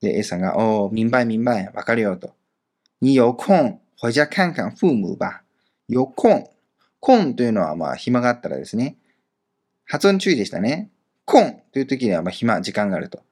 [0.00, 2.34] で、A さんが、お明白明白、わかるよと。
[3.00, 5.44] 你有空回家看看父母吧。
[5.86, 6.48] 有空。
[7.00, 8.96] 空というのは、まあ、暇があったらですね。
[9.84, 10.90] 発音注意でしたね。
[11.26, 13.22] 空という時には、まあ、暇、時間があると。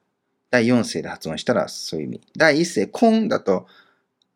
[0.50, 2.20] 第4声で発音したらそういう意味。
[2.37, 3.66] 第1声、空だと、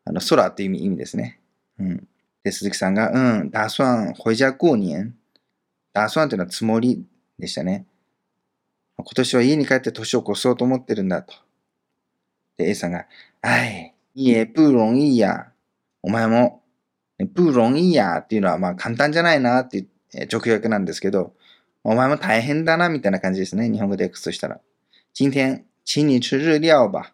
[0.05, 1.39] あの、空という意味意味ですね。
[1.79, 2.07] うん。
[2.43, 5.15] で、鈴木さんが、うん、打算回家過年。
[5.93, 7.05] 打算というのはつもり
[7.37, 7.85] でしたね。
[8.97, 11.35] 今年は家に帰って年を越そうと思ってるんだと。
[12.57, 13.05] で、A さんが、
[13.41, 15.52] はい、也不容易や。
[16.03, 16.61] お前も、
[17.35, 19.87] 不容易やっていうのはまあ簡単じゃないなっていう
[20.31, 21.33] 直訳なんですけど、
[21.83, 23.69] お前も大変だなみたいな感じですね。
[23.69, 24.59] 日本語で訳すとしたら。
[25.13, 27.13] 今天、请你吃日料吧。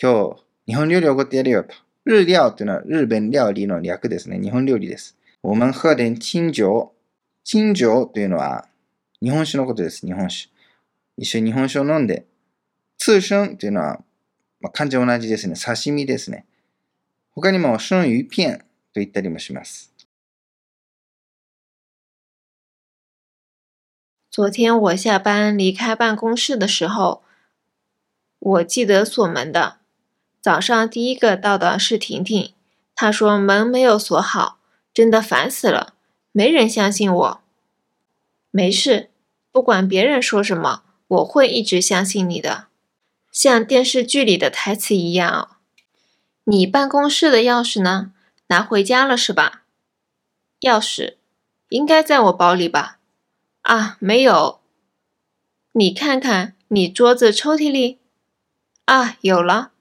[0.00, 1.74] 今日、日本料理おごってやるよと。
[2.06, 4.38] 日料っていうのは日本料理の略ですね。
[4.38, 5.16] 日本料理です。
[5.42, 6.92] 我们喝点清酒。
[7.44, 8.66] 清酒というのは
[9.22, 10.06] 日本酒のことです。
[10.06, 10.50] 日本酒。
[11.16, 12.26] 一緒に日本酒を飲んで。
[12.98, 14.00] 通春というのは、
[14.60, 15.54] まあ、漢字同じですね。
[15.56, 16.46] 刺身ですね。
[17.35, 18.59] 他にも、春鱼片
[18.93, 19.89] と言ったりもします。
[24.31, 27.23] 昨天我下班离开办公室的时候，
[28.39, 29.77] 我记得锁门的。
[30.39, 32.53] 早上第一个到的是婷婷，
[32.95, 34.59] 她说门没有锁好，
[34.93, 35.95] 真的烦死了，
[36.31, 37.41] 没人相信我。
[38.51, 39.09] 没事，
[39.51, 42.67] 不管别人说什么，我会一直相信你的，
[43.31, 45.52] 像电视剧里的台词一样哦。
[46.46, 48.12] 你办公室的钥匙呢？
[48.48, 49.62] 拿回家了是吧？
[50.60, 51.16] 钥匙
[51.70, 52.98] 应该在我包里吧？
[53.62, 54.60] 啊，没有。
[55.72, 57.98] 你看看你桌子抽屉里。
[58.84, 59.72] 啊，有了。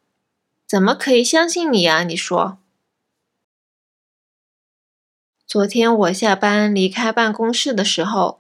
[0.66, 2.04] 怎么可以相信你啊？
[2.04, 2.58] 你说。
[5.46, 8.40] 昨天我下班离开办公室的时候，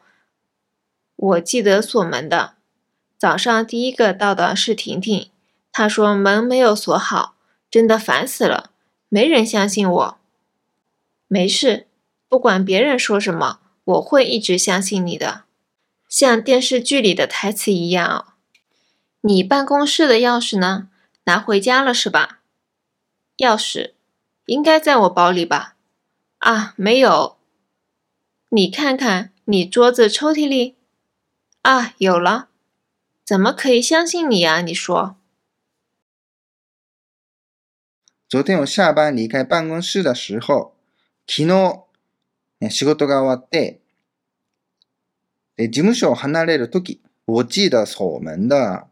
[1.17, 2.55] 我记得锁门的。
[3.17, 5.29] 早上第一个到的是婷婷，
[5.73, 7.32] 她说门没有锁好。
[7.73, 8.69] 真的烦死了，
[9.09, 10.17] 没人相信我。
[11.27, 11.87] 没事，
[12.29, 15.45] 不管别人说什么，我会一直相信你的，
[16.07, 18.25] 像电视剧里的台词一样哦。
[19.21, 20.89] 你办公室的钥匙呢？
[21.23, 22.41] 拿回家了是吧？
[23.37, 23.93] 钥匙
[24.45, 25.75] 应该在我包里吧？
[26.37, 27.37] 啊，没有。
[28.49, 30.75] 你看看你桌子抽屉里。
[31.63, 32.49] 啊，有了。
[33.25, 34.61] 怎么可以相信你啊？
[34.61, 35.15] 你说。
[38.33, 40.73] 昨天我下班離開辦公室的時候、
[41.27, 41.83] 昨日、
[42.71, 43.79] 仕事が終わって、
[45.55, 48.87] 事務所を離れるとき、我記得鎖門的。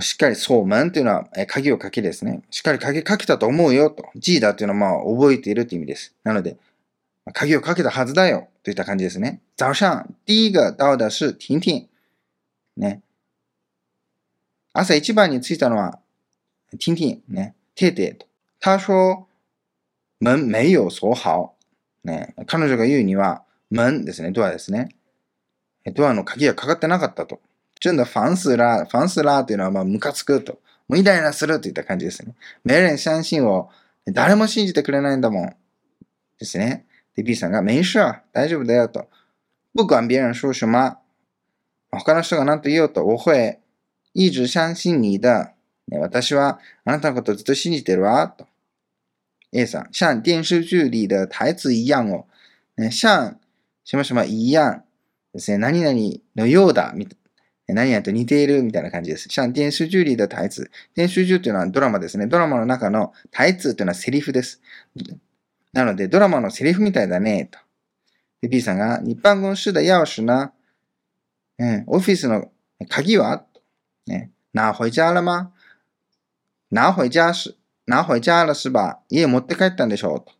[0.00, 2.40] しっかり鎖門というのは、え鍵をかけですね。
[2.48, 4.08] しっかり鍵かけたと思うよと。
[4.18, 6.14] 記得というのはまあ覚えているという意味です。
[6.24, 6.56] なので、
[7.34, 9.42] 鍵をかけたはずだよといった感じですね。
[9.58, 11.86] 早上第一个到的是婷婷。
[12.78, 13.02] ね。
[14.72, 15.98] 朝一番に着いたのは、
[16.78, 17.54] 婷婷、ね。
[17.74, 18.29] テーテと。
[18.60, 19.26] 他说、
[20.18, 21.56] 門没有鎖好。
[22.04, 22.34] ね。
[22.46, 24.32] 彼女が言うには、門ですね。
[24.32, 24.90] ドアですね。
[25.94, 27.40] ドアの鍵がかかってなかったと。
[27.80, 30.58] 真的煩死啦、煩死啦というのは、まあ、ムカつくと。
[30.88, 32.34] もうイライラするといった感じですね。
[32.62, 33.70] 没人相信我。
[34.06, 35.56] 誰も信じてくれないんだもん。
[36.38, 36.84] ですね。
[37.16, 37.98] で、B さんが、没事、
[38.32, 39.08] 大丈夫だよと。
[39.74, 40.98] 不管別人說什麼。
[41.92, 43.58] 他の人が何と言おうと、我会
[44.12, 45.54] 一直相信你的。
[45.88, 48.28] ね、私はあなたのことをずっと信じてるわ。
[48.28, 48.46] と。
[49.52, 52.26] A さん、像電視劇里的台詞一樣を。
[52.76, 53.36] ね、像
[53.84, 54.82] 什麼什麼一樣。
[55.32, 55.58] ですね。
[55.58, 55.96] 何々
[56.36, 56.92] のようだ。
[56.94, 57.14] みた
[57.68, 57.82] いな。
[57.82, 59.28] 何々と似ているみたいな感じです。
[59.28, 60.68] 像電視劇里的台詞。
[60.94, 62.26] 電視劇というのはドラマですね。
[62.26, 64.60] ドラマの中の台詞というのはセリフです。
[65.72, 67.58] なので、ドラマのセリフみたいだね、と。
[68.42, 70.52] で、B さんが、日辦公室的钥匙な、
[71.58, 72.50] うん、オフィスの
[72.88, 73.44] 鍵は？
[74.06, 75.52] ね、拿回家了吗
[76.70, 77.54] 拿回家是、
[77.86, 80.32] 拿回家了是吧家持って帰ったんでしょうと。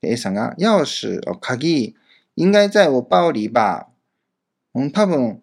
[0.00, 1.94] で、A さんが、钥匙、鍵、
[2.36, 3.88] 应该在我包里吧
[4.74, 5.42] うん、多分、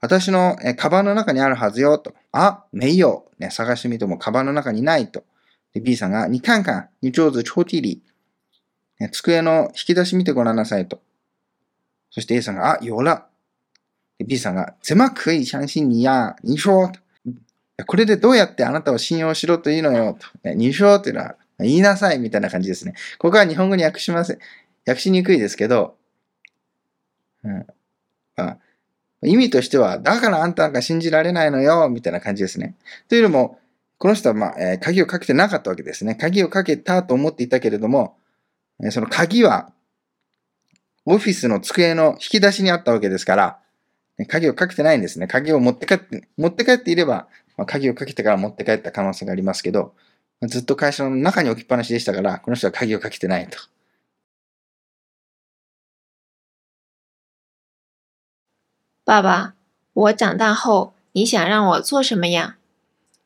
[0.00, 2.14] 私のえカバンの中にあるはずよ、と。
[2.32, 3.24] あ、没有。
[3.38, 5.24] ね、探してみてもカバンの中にないと。
[5.72, 8.02] で、B さんが、你看看、你桌子抽屉里。
[8.98, 11.00] ね、机の引き出し見てごらんなさいと。
[12.10, 13.26] そして A さんが、あ、有了。
[14.18, 16.90] で B さんが、怎么可以相信你呀你说。
[17.86, 20.16] これでどうやってあなたを信用しろというのよ。
[20.18, 20.26] と。
[20.48, 22.94] ね、你说っていうのは、言いなさいみたいな感じですね。
[23.18, 24.38] ここは日本語に訳しません。
[24.86, 25.96] 訳しにくいですけど、
[27.44, 27.66] うん
[28.36, 28.56] あ、
[29.22, 32.76] 意味としては、だからあんたなんか信じられないのよ、みたいな感じですね。
[33.08, 33.58] というのも、
[33.98, 36.14] この人は、まあえー鍵をかけてなかったわけですね。
[36.14, 38.16] 鍵をかけたと思っていたけれども、
[38.82, 39.72] えーその鍵は、
[41.04, 43.58] オフィスの机の引き出しにあったわけですから、
[44.28, 45.26] 鍵をかけてないんですね。
[45.26, 47.28] 鍵を持って帰って、持って帰っていれば、
[47.60, 49.92] まあ、鍵をかけてから持って帰った可能性がありますけど、
[50.48, 53.58] ずっと会社の中に置きっぱなしでしたから、この人は鍵をかけてないと。
[59.04, 59.52] 爸爸，
[59.92, 62.56] 我长大后你想让我做什么呀？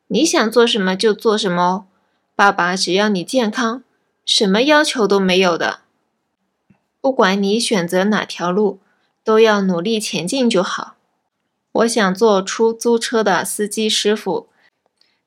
[0.09, 1.87] 你想做什么就做什么哦。
[2.35, 3.85] 爸爸，只要你健康，
[4.25, 5.83] 什么要求都没有的。
[7.01, 8.81] 不管你选择哪条路，
[9.23, 10.94] 都要努力前进就好。
[11.75, 14.49] 我想做出租车的司机师傅，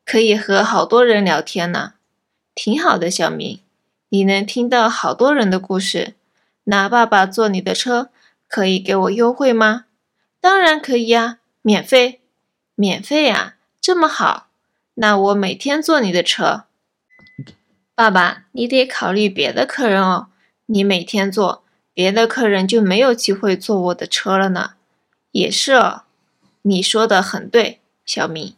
[0.06, 1.96] 可以和好多人聊天呢，
[2.56, 3.12] 挺好的。
[3.12, 3.60] 小明，
[4.08, 6.14] 你能听到好多人的故事。
[6.64, 8.10] 那爸爸坐你的车，
[8.48, 9.86] 可以给我优惠吗？
[10.40, 12.22] 当然可以呀，免费，
[12.76, 14.48] 免费呀，这么好，
[14.94, 16.64] 那我每天坐你的车。
[17.94, 20.28] 爸爸，你得考虑别的客人哦，
[20.68, 24.76] 你每天坐，别的客人就没有机会坐我的车了呢。
[25.32, 26.04] 也是哦，
[26.70, 28.54] 你说的很对，小明。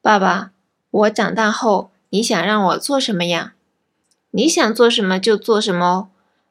[0.00, 0.52] 爸爸，
[0.90, 3.52] 我长大后你想让我做什么呀？
[4.30, 6.08] 你想做什么就做什么哦。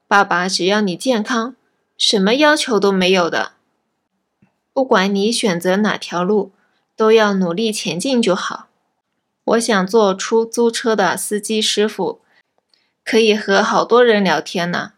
[0.07, 1.55] 爸爸，只要你健康。
[1.97, 3.53] 什么要求都没有的，
[4.71, 6.51] 不管你选择哪条路，
[6.95, 8.67] 都要努力前进就好。
[9.43, 12.21] 我想做出租车的司机师傅，
[13.03, 14.93] 可以和好多人聊天呢，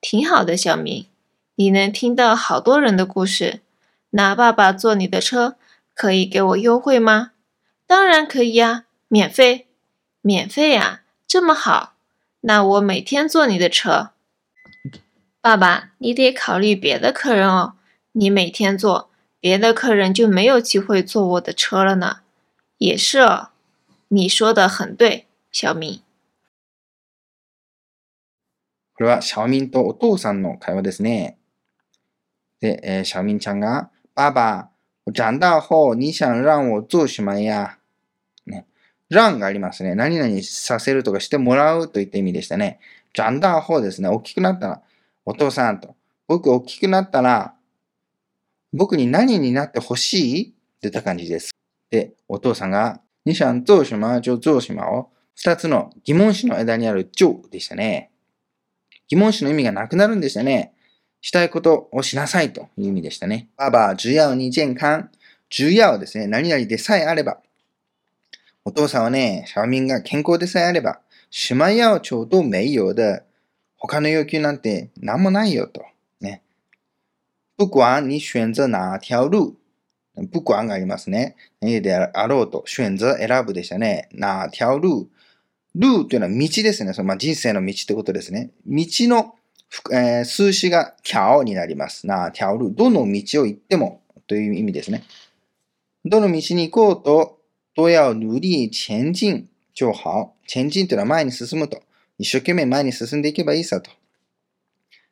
[0.00, 0.56] 挺好的。
[0.56, 1.07] 小明，
[1.57, 3.61] 你能听到好多人的故事。
[4.11, 5.57] 那爸爸坐你的车，
[5.93, 7.31] 可以给我优惠吗？
[7.85, 9.67] 当然可以呀，免费，
[10.21, 11.95] 免费呀，这么好，
[12.41, 14.11] 那我每天坐你的车。
[15.41, 17.73] 爸爸，你得考虑别的客人哦，
[18.13, 22.21] 你每天坐，别的客人就没有机会坐我的车了呢。
[22.77, 23.49] 也是哦，
[24.07, 26.01] 你说的很对，小明。
[28.95, 31.35] これはシャオミンとお父さんの会話ですね。
[32.60, 34.70] で、えーシャミンちゃんが、爸爸、
[35.04, 37.78] 我長大後你想讓我做什麼や
[38.46, 38.66] ね。
[39.08, 39.94] 让がありますね。
[39.94, 42.78] 何々させるとかしてもらうといった意味でしたね。
[43.14, 44.08] 長大後ですね。
[44.08, 44.82] 大きくなったら、
[45.24, 45.96] お父さんと。
[46.26, 47.54] 僕大きくなったら、
[48.72, 51.52] 僕に何になってほしいといった感じです。
[51.90, 58.10] で、お父さんが、你想做什麼就做什麼を、二つの疑問詞の間にある就でしたね。
[59.08, 60.74] 疑問詞の意味がなくなるんでしたね。
[61.20, 63.48] したいことをしなさいという意味でしたね。
[63.56, 65.08] 爸爸、只要你健康。
[65.50, 67.38] 只要ですね、何々でさえあれば。
[68.64, 71.00] お父さんはね、シャオミンが健康でさえあれば、
[71.30, 73.22] 島屋町と名誉で、
[73.78, 75.84] 他の要求なんて何もないよと。
[76.20, 76.42] ね。
[77.56, 79.56] 不管你選擇哪条路、
[80.32, 81.36] 不管がありますね。
[81.60, 84.08] 何であろうと、選擇選ぶでしたね。
[84.12, 85.08] 哪条路。
[85.74, 86.92] ルーというのは道ですね。
[86.92, 88.50] そのまあ、人生の道ってことですね。
[88.66, 89.34] 道の、
[89.92, 92.06] えー、数詞が条になります。
[92.06, 92.74] な、条路。
[92.74, 95.04] どの道を行ってもという意味ですね。
[96.04, 97.38] どの道に行こうと、
[97.74, 100.34] 都要努力前進就好。
[100.52, 101.82] 前進というのは前に進むと。
[102.18, 103.90] 一生懸命前に進んでいけばいいさと。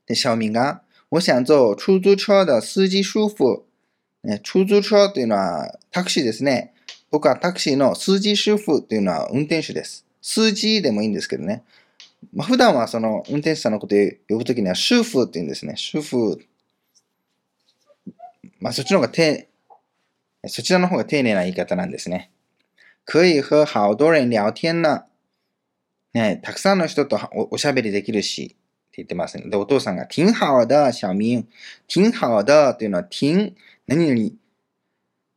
[0.07, 3.65] で、小明が、我想做出租車的司機師傅。
[4.43, 6.75] 出租車というのはタクシーですね。
[7.11, 10.05] 僕はタクシーの司機師傅というのは運転手です。
[10.21, 11.63] 数字でもいいんですけどね。
[12.33, 13.95] まあ、普段はその運転手さんのこと
[14.29, 15.75] 呼ぶときには、主婦って言うんですね。
[15.77, 16.39] 主婦。
[18.61, 19.49] まあ、そっちの方が丁、
[20.47, 22.31] そちらの方が丁寧な言い方なんですね。
[23.05, 25.07] 可以和好多人聊天な。
[26.13, 27.19] ね、たくさんの人と
[27.51, 28.57] おしゃべりできるし、って
[28.97, 29.49] 言ってますね。
[29.49, 31.45] で、お父さんが、挺好的、小明。
[31.89, 33.55] 挺好的というのは、挺、
[33.87, 34.31] 何々、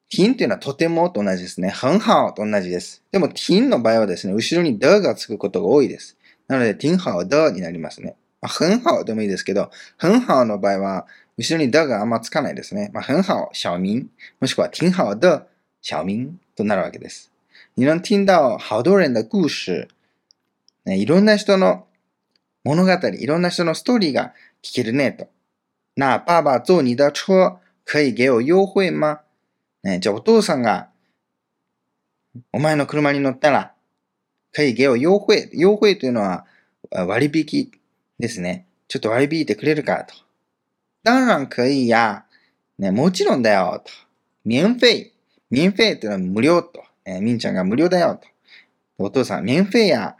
[0.10, 1.70] ティンというのはとてもと同じですね。
[1.70, 3.04] 很好と同じです。
[3.12, 6.18] でも、ティンの場合はですね、後ろに的がつくことが多いです。
[6.50, 8.18] なので、挺好的になりますね。
[8.42, 12.90] まあ、很好でもいいですけど、很好の場合は、後ろに的があんまつかないですね。
[12.92, 14.08] まあ、很好、小明。
[14.42, 15.44] もしくは、挺好的、
[15.82, 17.32] 小明となるわけです。
[17.76, 19.88] 你能听到好多人的故事。
[20.86, 21.86] ね、いろんな人の
[22.64, 25.28] 物語、いろんな人のストーリーが聞けるね、と。
[25.96, 29.20] 那爸爸坐你的車可以给我優惠吗
[29.84, 30.90] ね、じゃあお父さんが、
[32.52, 33.74] お前の車に乗ったら、
[34.52, 35.50] 可以给我優惠。
[35.54, 36.46] 優惠というのは
[36.92, 37.72] 割引
[38.20, 38.66] ですね。
[38.88, 40.16] ちょっと割り引いてくれるかと。
[41.04, 42.26] 当然可以や。
[42.78, 43.82] ね、もちろんだよ。
[43.84, 43.92] と。
[44.46, 45.14] 免費。
[45.50, 46.84] 免費というのは無料と。
[47.06, 48.20] えみんちゃんが無料だよ。
[48.22, 48.28] と。
[48.98, 50.16] お父さん、免費や。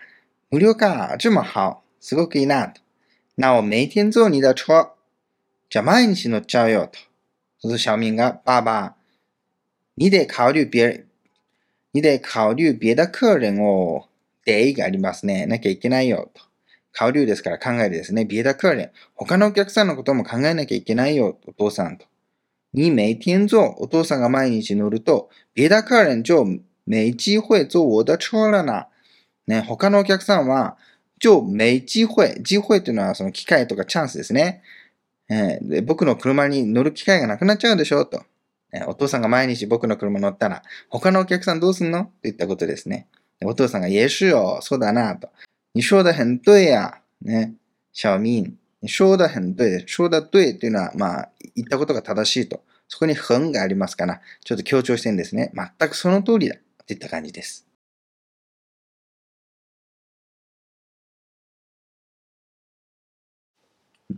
[0.52, 1.16] 無料か。
[1.18, 1.82] 这么好。
[2.00, 2.68] すごくいいな。
[2.68, 2.82] と。
[3.36, 4.92] 那我每天坐你的車。
[5.70, 6.88] じゃあ毎日乗っちゃうよ。
[6.88, 7.00] と。
[7.60, 8.96] そうすると小明が、爸爸、
[9.96, 11.06] 你得考慮別、
[11.92, 14.09] 你得考慮別的客人を、
[14.46, 15.46] でがありますね。
[15.46, 16.32] なきゃいけないよ。
[16.34, 16.42] と。
[16.98, 18.26] 考慮ですから考えるですね。
[18.26, 18.90] 別的客人。
[19.16, 21.38] 他のお客さんのことも考えなきゃいけないよ。
[21.48, 22.06] お父さんと。
[22.74, 26.44] 你每天坐、お父さんが毎日乗ると、別的客人就
[26.86, 28.88] 没機会坐我的車了な。
[29.48, 30.78] ね、他のお客さんは、
[31.20, 32.42] 就没機会。
[32.44, 34.62] 機会というのはその機会とかチャンスですね。
[35.30, 38.24] えー、で僕の車に乗る機会がなくなっちゃうでしょと。
[38.88, 42.12] お父さんが毎日僕の車乗ったら、他のお客さんどうすんの？
[42.22, 43.08] といったことですね。
[43.46, 45.30] お父さんが、也是よ、そうだな、と。
[45.74, 47.02] 你说的很对や。
[47.22, 47.56] ね。
[47.94, 48.58] 小明。
[48.82, 49.86] 你说的很对。
[49.88, 52.62] 说的对というのは、まあ、言ったことが正しいと。
[52.88, 55.52] そこに很がありますから、ちょっと強調してるんですね。
[55.54, 56.56] 全くその通りだ。
[56.88, 57.66] といった感じです。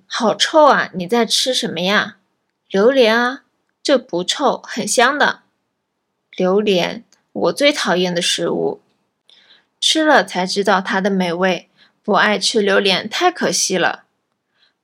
[0.08, 0.90] 好臭啊！
[0.94, 2.18] 你在吃什么呀？
[2.70, 3.44] 榴莲啊！
[3.84, 5.42] 这不臭，很香的。
[6.38, 7.04] 榴莲，
[7.34, 8.82] 我最讨厌的食物，
[9.82, 11.68] 吃了才知道它的美味。
[12.04, 14.04] 不爱吃榴莲太可惜了。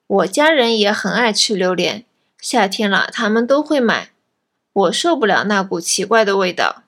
[0.06, 2.04] 我家人也很爱吃榴莲，
[2.42, 4.10] 夏天了他们都会买。
[4.74, 6.84] 我受不了那股奇怪的味道。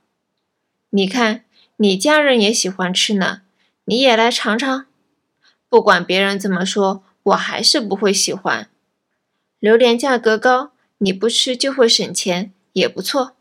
[0.90, 1.46] 你看，
[1.78, 3.42] 你家人也喜欢吃呢，
[3.86, 4.86] 你也来尝尝。
[5.70, 8.70] 不管别人怎么说，我还是不会喜欢。
[9.60, 10.72] 榴莲价格高。
[11.02, 13.32] 你不吃就会省钱，也不错。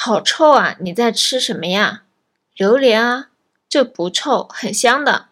[0.00, 0.76] 好臭啊！
[0.78, 2.04] 你在吃什么呀？
[2.54, 3.30] 榴莲啊，
[3.68, 5.26] 这不臭，很香的。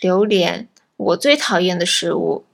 [0.00, 0.66] 榴莲，
[0.96, 2.46] 我最讨厌的食物，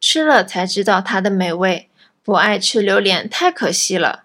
[0.00, 1.90] 吃了才知道它的美味。
[2.22, 4.24] 不爱吃榴莲太可惜了。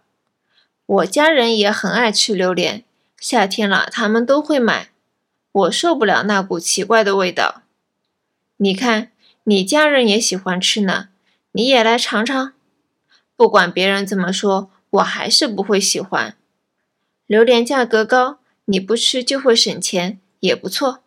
[0.85, 2.85] 我家人也很爱吃榴莲，
[3.19, 4.87] 夏天了他们都会买。
[5.51, 7.63] 我受不了那股奇怪的味道。
[8.55, 9.11] 你看。
[9.43, 11.07] 你家人也喜欢吃呢，
[11.53, 12.51] 你也来尝尝。
[13.37, 16.36] 不管别人怎么说，我还是不会喜欢。
[17.26, 21.02] 榴莲价格高，你不吃就会省钱，也不错。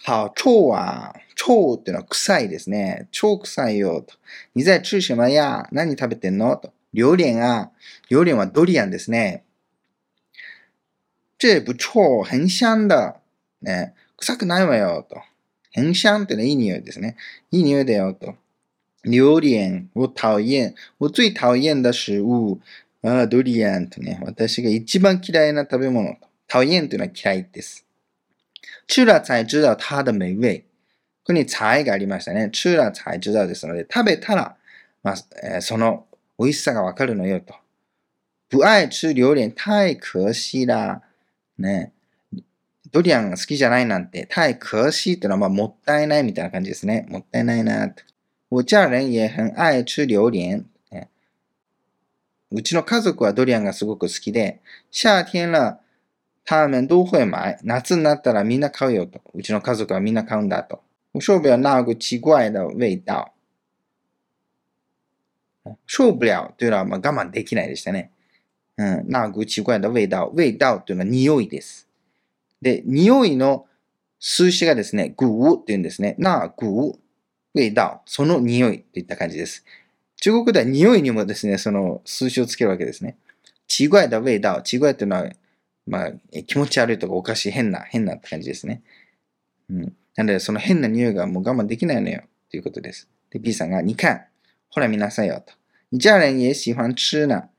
[0.00, 1.12] 好臭啊！
[1.34, 3.08] 臭ってのは臭いですね。
[3.10, 4.14] 超臭いよと。
[4.54, 6.72] 你在吃什么や何食べてんのと。
[6.94, 7.70] 榴莲啊。
[8.08, 9.44] 榴莲はドリアンですね。
[11.38, 13.16] 这不臭、很香的。
[13.60, 13.92] ね。
[14.16, 15.20] 臭くないわよと。
[15.74, 17.16] 很香ってのはいい匂いですね。
[17.50, 18.34] いい匂いだよと。
[19.03, 20.73] 榴蓮を討厭。
[20.99, 22.59] 我最討厭的食物。
[23.03, 24.19] あ、ドリアンとね。
[24.23, 26.15] 私が一番嫌いな食べ物
[26.47, 26.59] と。
[26.59, 27.85] 討厭というのは嫌いです。
[28.87, 30.59] 吃了才知道它的美味。
[31.25, 32.49] ここに才がありましたね。
[32.51, 34.55] 吃了才知道ですので、食べたら、
[35.03, 36.05] まあえー、その
[36.39, 37.53] 美味しさがわかるのよと。
[38.49, 41.01] 不愛吃榴蓮、太可惜啦。
[41.57, 41.91] ね。
[42.91, 47.05] ドリアンが好きじゃないなんて、太可惜ってのはまあもったいないみたいな感じですね。
[47.09, 48.03] もったいないなと。
[48.53, 50.65] 我家人也很愛吃榴蓮。
[52.51, 55.79] うちの家族はドリアンがすごく好きで、夏天了、
[56.45, 57.57] 他们都会买。
[57.63, 59.21] 夏になったらみんな買うよと。
[59.33, 60.83] うちの家族はみんな買うんだと。
[61.13, 63.33] 我受不了那个奇怪的味道。
[65.87, 68.11] 受不了というのはまあ我慢できないでしたね。
[68.77, 70.31] うん、那个奇怪的味道。
[70.35, 71.87] 味道というのは匂いです。
[72.61, 73.65] で、匂いの
[74.19, 76.15] 数詞がですね、グーって言うんですね。
[76.19, 77.02] なグー、
[77.53, 78.01] 味道。
[78.05, 79.65] その匂いといった感じです。
[80.17, 83.17] 中国では匂いにもですね、その数詞をつけるわけですね。
[83.67, 84.61] 奇怪的味道。
[84.63, 85.29] 奇怪っていうのは、
[85.85, 86.11] まあ、
[86.47, 88.83] 気持ち悪いとかおかしい、変な、変なって感じですね。
[89.69, 89.81] うん。
[90.15, 92.23] なので、その変な匂いがもう我慢できないのよ。
[92.49, 93.09] ということです。
[93.31, 94.25] で、B さんが、你看、
[94.69, 95.43] ほら見なさいよ。
[95.45, 95.53] と。
[95.89, 97.49] 你家人也喜欢吃呢。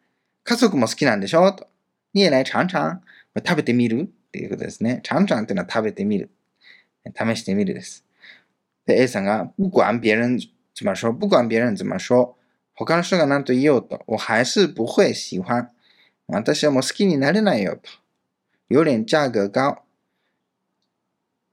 [0.43, 1.69] 家族も好きなんでしょと。
[2.13, 3.03] 你也来尝尝。
[3.37, 5.01] 食べてみるっていうことですね。
[5.03, 6.31] 尝尝っていうのは食べてみる。
[7.17, 8.04] 試してみるです。
[8.87, 10.39] で、A さんが、不管別人
[10.75, 12.37] 怎么说、不管別人怎么说、
[12.75, 15.71] 他の人が何と言おうと、我还是不会喜欢。
[16.27, 17.91] 私はもう好きになれないよと。
[18.71, 19.83] 榴蓮价格高。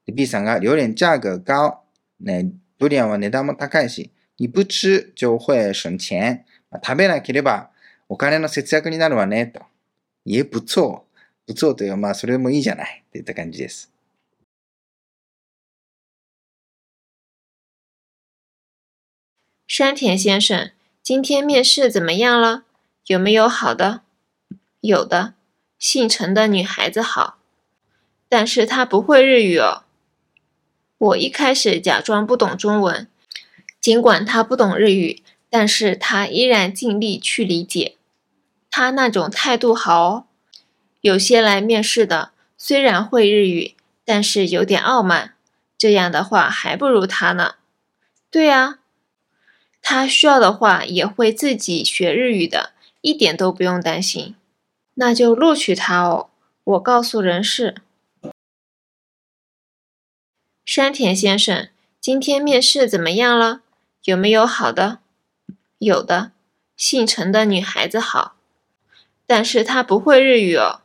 [0.05, 1.82] で B さんが、榴蓮价格高。
[2.19, 6.45] ね、ドリアンは値段も高いし、你不吃就会省钱。
[6.84, 7.69] 食べなければ
[8.07, 9.61] お金の節約になるわね、と。
[10.25, 11.05] 也不错。
[11.47, 13.03] 不错という、まあ、それもいいじゃない。
[13.11, 13.90] といった感じです。
[19.74, 20.69] 山田先生，
[21.01, 22.63] 今天面试怎么样了？
[23.05, 24.01] 有没有好的？
[24.82, 25.34] 有的，
[25.80, 27.38] 姓陈的女孩子好，
[28.28, 29.84] 但是她不会日语哦。
[30.97, 33.07] 我一开始假装不懂中文，
[33.80, 37.95] 尽管她不懂日语，但是她依然尽力去理解。
[38.69, 40.26] 她那种态度好哦。
[40.99, 45.36] 有些来面试的虽然会日语，但是有点傲慢，
[45.78, 47.55] 这样的话还不如她呢。
[48.30, 48.80] 对啊。
[49.82, 54.36] 他需要的话也会自己学日语的，一点都不用担心。
[54.93, 56.29] 那就录取他哦，
[56.63, 57.75] 我告诉人事。
[60.63, 61.69] 山田先生，
[61.99, 63.61] 今天面试怎么样了？
[64.03, 64.99] 有没有好的？
[65.79, 66.32] 有的，
[66.77, 68.36] 姓陈的女孩子好，
[69.25, 70.82] 但是她不会日语哦。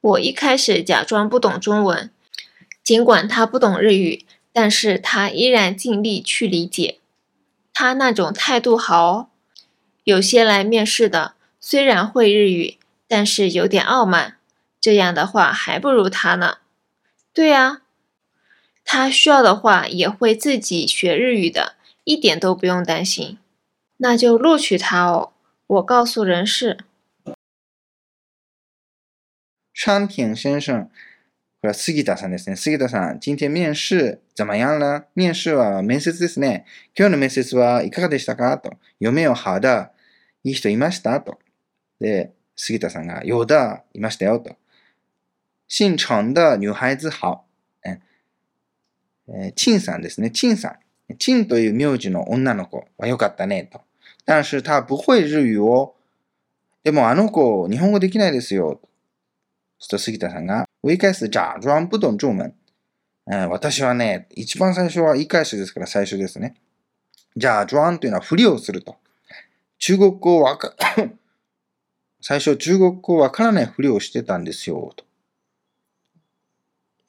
[0.00, 2.10] 我一开始假装不懂中文，
[2.82, 6.98] 尽管她不懂日语，但是她依然尽力去理解。
[7.78, 9.28] 他那种态度好哦。
[10.02, 14.38] 有些来面试的虽然会日语，但是有点傲慢，
[14.80, 16.56] 这样的话还不如他呢。
[17.34, 17.82] 对啊，
[18.82, 21.74] 他需要的话也会自己学日语的，
[22.04, 23.38] 一点都不用担心。
[23.98, 25.34] 那就录取他哦，
[25.66, 26.78] 我告诉人事。
[29.74, 30.88] 川平先生。
[31.62, 32.56] これは杉田さんですね。
[32.56, 36.66] 杉田さん、今天面試怎么样了面試は面接ですね。
[36.96, 38.58] 今日の面接はいかがでしたか？
[38.58, 38.72] と。
[39.00, 39.90] 有没有好的
[40.44, 41.20] いい人いました？
[41.20, 41.38] と。
[41.98, 44.54] で、杉田さんが、有的いましたよと。
[45.68, 47.44] 姓陳的女孩子好。
[49.28, 50.30] えー、陳さんですね。
[50.30, 50.76] 陳さ
[51.08, 51.16] ん。
[51.18, 53.80] 陳という名字の女の子は良かったねと。
[54.24, 55.96] 但是他不会日語を。
[56.84, 58.80] でもあの子、日本語できないですよ。
[59.78, 62.54] そと杉田さんが、我一開始假装不懂中文。
[63.50, 66.54] 私はね、一番最初は言い返しですから最初ですね。
[67.36, 68.94] 假装というのはふりをすると。
[69.78, 70.76] 中国語わか、
[72.22, 74.92] 最初中国語わからないふりをしてたんですよ。
[74.94, 75.04] と。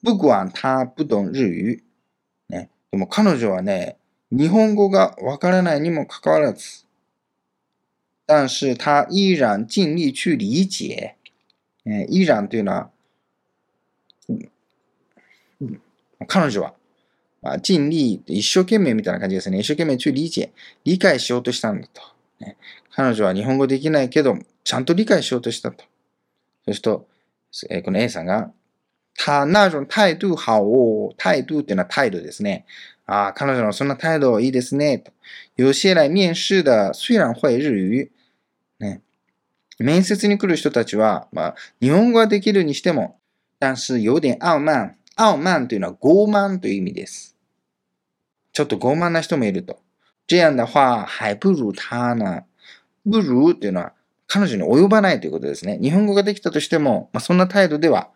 [0.02, 1.84] 不管他不懂日語。
[2.50, 2.72] ね。
[2.90, 3.98] でも彼女はね、
[4.32, 6.88] 日本語がわからないにもかかわらず。
[8.26, 11.16] 但是他依然尽力去理解。
[11.86, 12.90] え、依然というのは、
[14.30, 15.82] うん、
[16.26, 16.74] 彼女は、
[17.42, 19.60] まあ、尽力、一生懸命みたいな感じですね。
[19.60, 20.52] 一生懸命去理解、
[20.84, 22.02] 理解しようとしたんだと。
[22.40, 22.58] ね、
[22.92, 25.84] 彼女は日本語できないけど、ちゃんと理解しようとしたと。
[26.66, 27.08] そうすると、
[27.70, 28.52] えー、この A さんが、
[29.18, 31.14] 他那種態度好哦。
[31.18, 32.66] 態度っていうのは態度ですね。
[33.08, 35.00] ああ、彼女のそんな態度いいですね。
[35.00, 35.12] と。
[35.56, 38.10] 有些来面試的虽然会日語、
[38.80, 39.02] ね、
[39.80, 43.20] 面接に来る人たちは、まあ、日本語はできるにしても、
[43.60, 44.97] 但是有点傲慢。
[45.18, 47.36] 傲慢というのは傲慢という意味です。
[48.54, 49.80] ちょっと傲慢な人もいると。
[50.28, 52.44] 这样的话、还不如他呢。
[53.04, 53.94] 不如というのは、
[54.28, 55.80] 彼女に及ばないということですね。
[55.82, 58.12] 日本語ができたとしても、まあ、そんな態度では、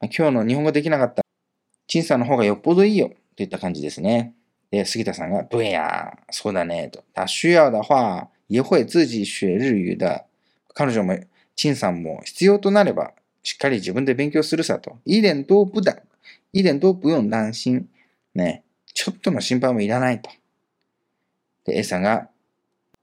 [0.00, 1.22] 今日の日本語できなかった、
[1.86, 4.34] 陳さんの方がよっぽどいいよといった感じですね。
[4.72, 7.04] で、杉田さんが、对や、そうだね、と。
[7.14, 10.24] 他需要的话、也会自己学日语的。
[10.74, 11.18] 彼女も、
[11.54, 13.12] 陳さんも必要となれば、
[13.42, 14.98] しっかり自分で勉強するさと。
[15.04, 16.02] 一点都不だ。
[16.51, 17.87] 一点都不用担心。
[18.33, 18.63] ね。
[18.93, 20.31] ちょっとの心配もいらないと。
[21.65, 22.29] で、A さんが、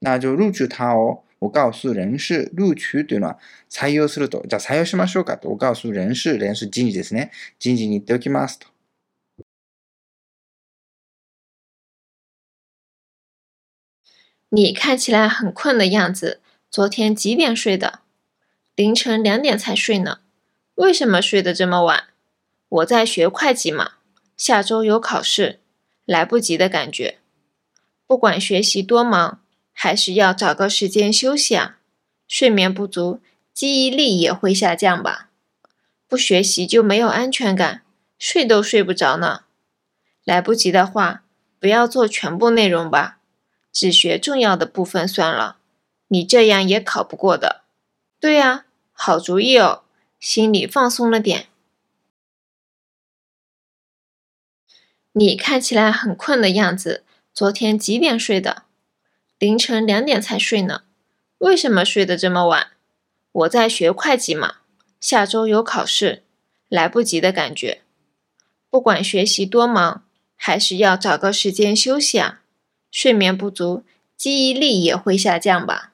[0.01, 4.43] 那就录取他を、我告诉人事、录取というのは採用すると。
[4.45, 5.49] じゃあ採用しましょうかと。
[5.49, 7.31] 我告訴人事、人事人事ですね。
[7.59, 8.67] 人事に行っておきますと。
[14.49, 18.01] 你看起来很困的样子，昨天几点睡的？
[18.75, 20.19] 凌晨两点才睡呢。
[20.75, 22.08] 为什么睡得这么晚？
[22.70, 23.94] 我在学会计嘛，
[24.36, 25.58] 下周有考试，
[26.04, 27.18] 来不及的感觉。
[28.06, 29.40] 不管学习多忙，
[29.72, 31.78] 还是要找个时间休息啊。
[32.28, 33.20] 睡眠不足，
[33.52, 35.30] 记忆力也会下降吧？
[36.06, 37.82] 不学习就没有安全感，
[38.18, 39.42] 睡都睡不着呢。
[40.24, 41.24] 来不及的话，
[41.58, 43.18] 不要做全部内容吧。
[43.72, 45.56] 只学重要的部分算了，
[46.06, 47.62] 你这样也考不过的。
[48.20, 49.82] 对呀，好主意哦，
[50.20, 51.49] 心里放松了点。
[55.12, 57.04] 你看起来很困的样子，
[57.34, 58.62] 昨天几点睡的？
[59.38, 60.82] 凌晨两点才睡呢。
[61.38, 62.68] 为什么睡得这么晚？
[63.32, 64.56] 我在学会计嘛，
[65.00, 66.22] 下周有考试，
[66.68, 67.82] 来不及的感觉。
[68.68, 70.04] 不管学习多忙，
[70.36, 72.42] 还是要找个时间休息啊。
[72.92, 73.82] 睡眠不足，
[74.16, 75.92] 记忆力也会下降吧？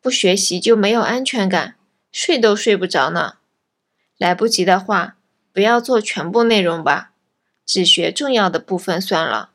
[0.00, 1.76] 不学习就没有安全感，
[2.10, 3.34] 睡都睡不着呢。
[4.16, 5.16] 来不及的话，
[5.52, 7.09] 不要做全部内容吧，
[7.72, 9.50] 只学重要的部分算了。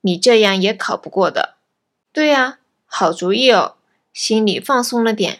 [0.00, 1.54] 你这样也考不过的。
[2.12, 3.76] 对呀，啊好主意哦，
[4.12, 5.38] 心里放松了点。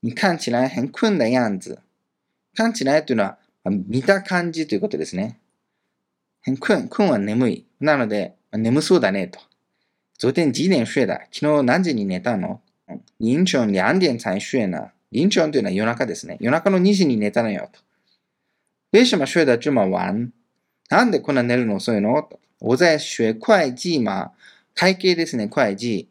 [0.00, 1.80] 你看起来很困的样子。
[2.54, 5.36] 看起来というのは見た感じということですね。
[6.42, 7.64] 很困、困は眠い。
[7.80, 9.40] なので、眠そうだねと。
[10.18, 12.60] 昨天几点睡だ昨日何時に寝たの？
[13.18, 14.90] 凌晨两点才睡呢？
[15.10, 16.36] 凌晨というのは夜中ですね。
[16.40, 17.87] 夜中の2時に寝たのよと。
[18.90, 20.32] 为什么睡得这么晚
[20.88, 22.28] なんでこんな寝るの遅いの。
[22.60, 24.32] 我在学会計嘛。
[24.74, 26.06] 会計ですね、会計。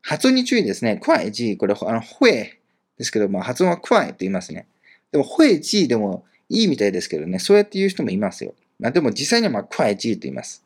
[0.00, 0.96] 発音に注意ですね。
[0.96, 1.56] 会計。
[1.56, 2.58] これ、あの、会
[2.96, 4.66] ですけども、発音は会って言いますね。
[5.10, 7.38] でも、会計でもいいみたいですけどね。
[7.38, 8.54] そうやって言う人もいますよ。
[8.78, 10.64] まあでも実際にはまあ会計と言います。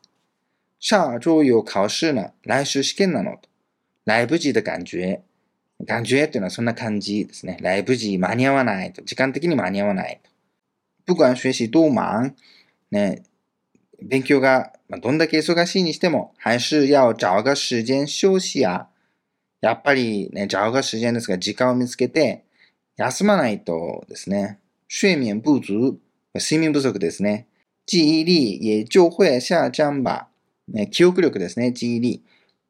[0.79, 2.31] 下周有考試呢。
[2.43, 3.39] 来週試験なの。
[4.05, 5.21] 来不及的感觉。
[5.85, 7.57] 感觉っていうのはそんな感じですね。
[7.61, 8.93] 来不及、間に合わない。
[8.93, 10.21] 時間的に間に合わない。
[11.07, 12.33] 不管学習多忙、
[12.91, 13.23] ね、
[14.03, 18.89] 勉強がどんだけ忙しいにしても、还是要找个時間休息や、
[19.61, 22.43] やっぱりね、找个時間ですが、時間を見つけて、
[22.97, 25.97] 休まないとですね、睡眠不足、
[26.35, 27.47] 睡眠不足ですね。
[27.85, 30.27] 記憶力也就会下降吧。
[30.67, 32.23] ね、記憶力ですね、記憶力。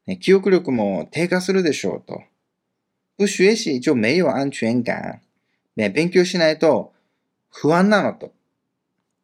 [0.06, 2.22] ね、記憶力も低下するでしょうと。
[3.18, 5.22] 不学習就没有安全感。
[5.76, 6.94] ね、勉強しないと
[7.52, 8.34] 不安なのと。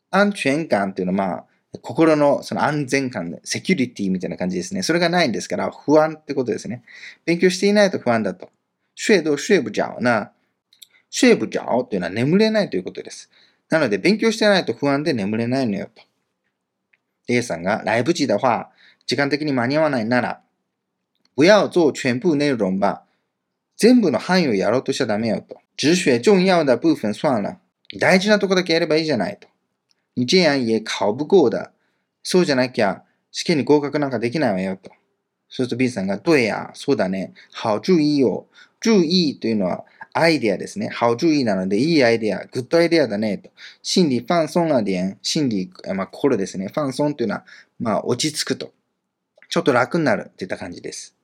[0.09, 1.45] 安全感っていうのは、まあ、
[1.81, 4.83] 心のその安全感、セキュリティみたいな感じですね。
[4.83, 6.83] それがないんですから、不安ってことですね。
[7.25, 8.49] 勉強していないと不安だと。
[8.95, 10.31] 睡都睡不着な。
[11.11, 13.29] 睡不着というのは眠れないということです。
[13.69, 16.03] なので、勉強してないと不安で眠れないのよと。
[17.27, 18.69] A さんが、来不及的话、
[19.07, 20.41] 時間的に間に合わないなら、
[21.35, 23.05] 不要做全部内容吧。
[23.75, 25.57] 全部の範囲をやろうとしちゃダメよと。
[25.75, 27.57] 只学重要的部分算了。
[27.99, 29.47] 大事なとこだけやればいいじゃないと。
[30.15, 31.71] 你这样也考不过的。
[32.23, 34.91] そうじゃなきゃ試験に合格なんかできないわよと。
[35.49, 37.33] そうすると B さんが、对や、そうだね。
[37.61, 38.47] 好注意を。
[38.79, 40.89] 注意というのは、アイデアですね。
[40.99, 43.49] 好注意なので、いいアイデア、グッドアイデアだね、と。
[43.81, 46.71] 心理放松な点、心理、まあ、心ですね。
[46.73, 47.45] 放松というのは、
[47.79, 48.71] まあ、落ち着くと。
[49.49, 51.15] ちょっと楽になるといった感じです。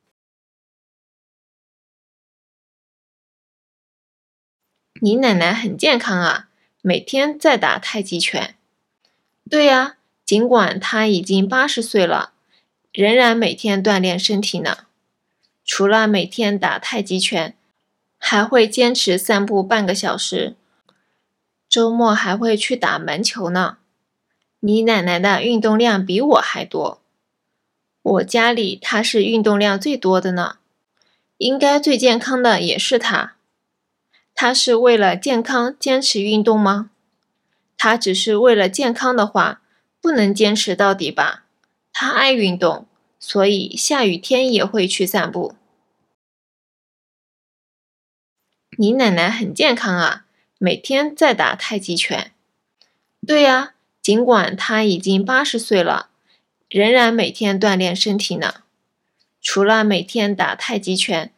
[5.01, 6.48] 你奶奶很健康啊，
[6.81, 8.55] 每天在打太极拳。
[9.49, 12.33] 对呀，尽管他已经八十岁了，
[12.91, 14.85] 仍然每天锻炼身体呢。
[15.63, 17.55] 除了每天打太极拳。
[18.21, 20.57] 还会坚持散步半个小时，
[21.69, 23.77] 周末还会去打门球呢。
[24.59, 27.01] 你奶奶的运动量比我还多，
[28.01, 30.57] 我家里她是运动量最多的呢。
[31.37, 33.37] 应该最健康的也是她。
[34.41, 36.91] 她是为了健康坚持运动吗？
[37.77, 39.61] 她只是为了健康的话，
[39.99, 41.43] 不能坚持到底吧？
[41.91, 42.87] 她爱运动，
[43.19, 45.55] 所以下雨天也会去散步。
[48.77, 50.25] 你奶奶很健康啊，
[50.57, 52.31] 每天在打太极拳。
[53.27, 56.11] 对呀，尽尽管他已经八十岁了，
[56.69, 58.63] 仍然每天锻炼身体呢。
[59.41, 61.33] 除了每天打太极拳，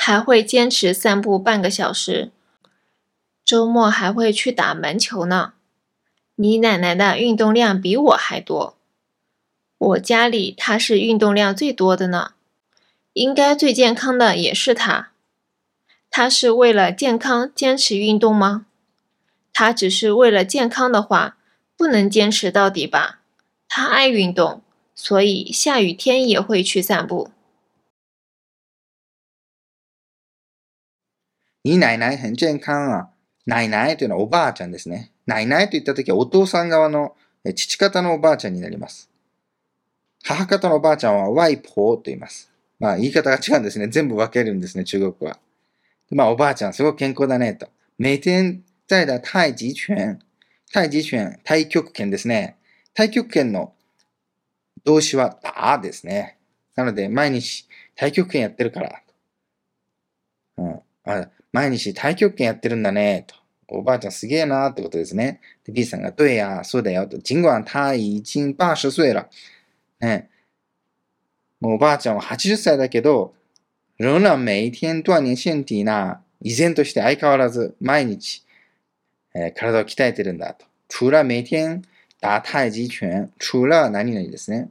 [0.00, 2.30] 还会坚持散步半个小时。
[3.44, 5.54] 周末还会去打门球呢。
[6.36, 8.76] 你奶奶的运动量比我还多。
[9.76, 12.34] 我家里她是运动量最多的呢。
[13.12, 15.10] 应该最健康的也是她。
[16.10, 18.66] 她是为了健康坚持运动吗？
[19.52, 21.36] 她只是为了健康的话，
[21.76, 23.18] 不能坚持到底吧？
[23.68, 24.62] 她爱运动，
[24.94, 27.32] 所以下雨天也会去散步。
[31.68, 33.10] 你奶奶很健康啊。
[33.44, 35.12] 奶奶というのはおばあちゃんですね。
[35.26, 37.14] 奶奶と言ったときはお父さん側の
[37.54, 39.10] 父方のおばあちゃんになります。
[40.24, 42.50] 母方のおばあちゃんはワイポーと言います。
[42.80, 43.88] まあ言い方が違うんですね。
[43.88, 45.38] 全部分けるんですね、中国は。
[46.08, 47.68] まあおばあちゃんすごく健康だねと。
[47.98, 50.18] 每天在的太極拳。
[50.70, 52.56] 太極拳、太極拳ですね。
[52.94, 53.74] 太極拳の
[54.84, 56.38] 動詞はだですね。
[56.76, 59.02] なので毎日太極拳やってるから。
[60.56, 61.28] うん、あ
[61.58, 63.34] 毎日太極拳やってるんだね、と。
[63.66, 65.40] おばあちゃんすげえなってことですね。
[65.64, 67.18] で、B さんが、对や、そうだよ、と。
[67.18, 69.28] 尽管他已经80岁了。
[70.00, 70.30] ね。
[71.60, 73.34] もうおばあちゃんは80歳だけど、
[73.98, 78.44] 仍然每天锻炼身体な、依然として相変わらず毎日、
[79.34, 80.64] えー、体を鍛えてるんだと。
[80.88, 81.82] 除了每天
[82.20, 84.68] 打太極拳、除了何々ですね。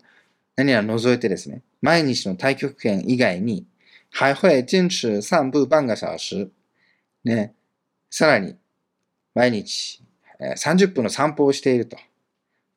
[0.56, 1.64] 何々除いてですね。
[1.82, 3.66] 毎日の太極拳以外に、
[4.10, 6.50] 还会坚持散步半个小時。
[7.28, 7.54] ね、
[8.10, 8.56] さらに、
[9.34, 10.02] 毎日、
[10.40, 11.98] えー、30分の散歩をしていると。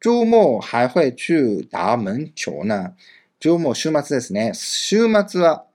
[0.03, 2.95] 周末还会去打門球な。
[3.39, 4.53] 周末、週末ですね。
[4.55, 5.67] 週末は、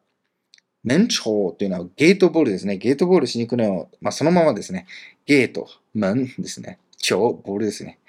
[0.83, 1.21] 門球
[1.57, 2.77] というのはゲートボールですね。
[2.77, 4.85] ゲートボールしに行くのを、まあ、そのままですね。
[5.25, 6.79] ゲート、門ですね。
[6.97, 7.99] 球、ボールですね。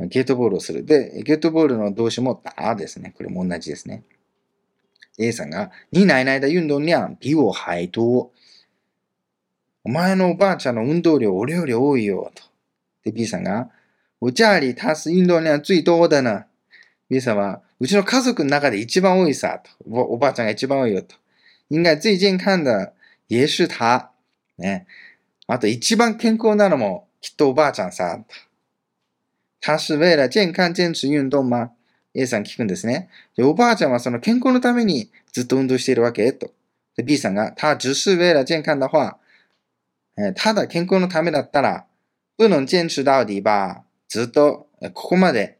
[0.00, 0.84] ゲートボールをする。
[0.84, 3.14] で、ゲートボールの動詞も打ですね。
[3.16, 4.02] これも同じですね。
[5.18, 8.32] A さんが、你奶奶的運動量比我还多。
[9.84, 12.42] お前のおばあちゃんの運動量俺より多いよ、と。
[13.04, 13.68] で、B さんが、
[14.18, 16.46] 我家里他是運動量最多的な。
[17.10, 19.70] B さんは、うちの家族の中で一番多いさ、と。
[19.90, 21.16] おばあちゃんが一番多いよ、と。
[21.70, 22.94] 应该最健康的
[23.28, 24.10] 也是他。
[24.58, 24.86] ね。
[25.46, 28.18] あと一番健康なのもきっとおばあちゃんさ。
[28.26, 28.34] と
[29.60, 31.72] 他是为了健康坚持運動吗
[32.14, 33.08] ?A さん聞くんですね。
[33.36, 36.50] で、おばあちゃんはその健康のためにずっと運動しているわけと。
[36.96, 39.18] で、B さんが、他只是为了健康的话、
[40.16, 41.86] えただ健康のためだったら、
[42.38, 43.84] 不能坚持到底吧。
[44.08, 45.58] ずっと、ここまで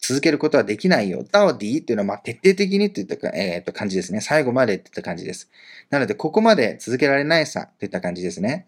[0.00, 1.20] 続けることはできないよ。
[1.22, 4.20] 到底っていうのは、ま、徹底的にといった、えー、っと感じですね。
[4.20, 5.48] 最後までっていった感じです。
[5.90, 8.66] なので、ここまで続けられないさといった感じですね。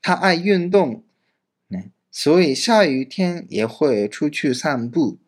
[0.00, 1.02] 他愛運動。
[1.70, 1.92] ね。
[2.10, 5.18] 所以、下雨天也会出去散步。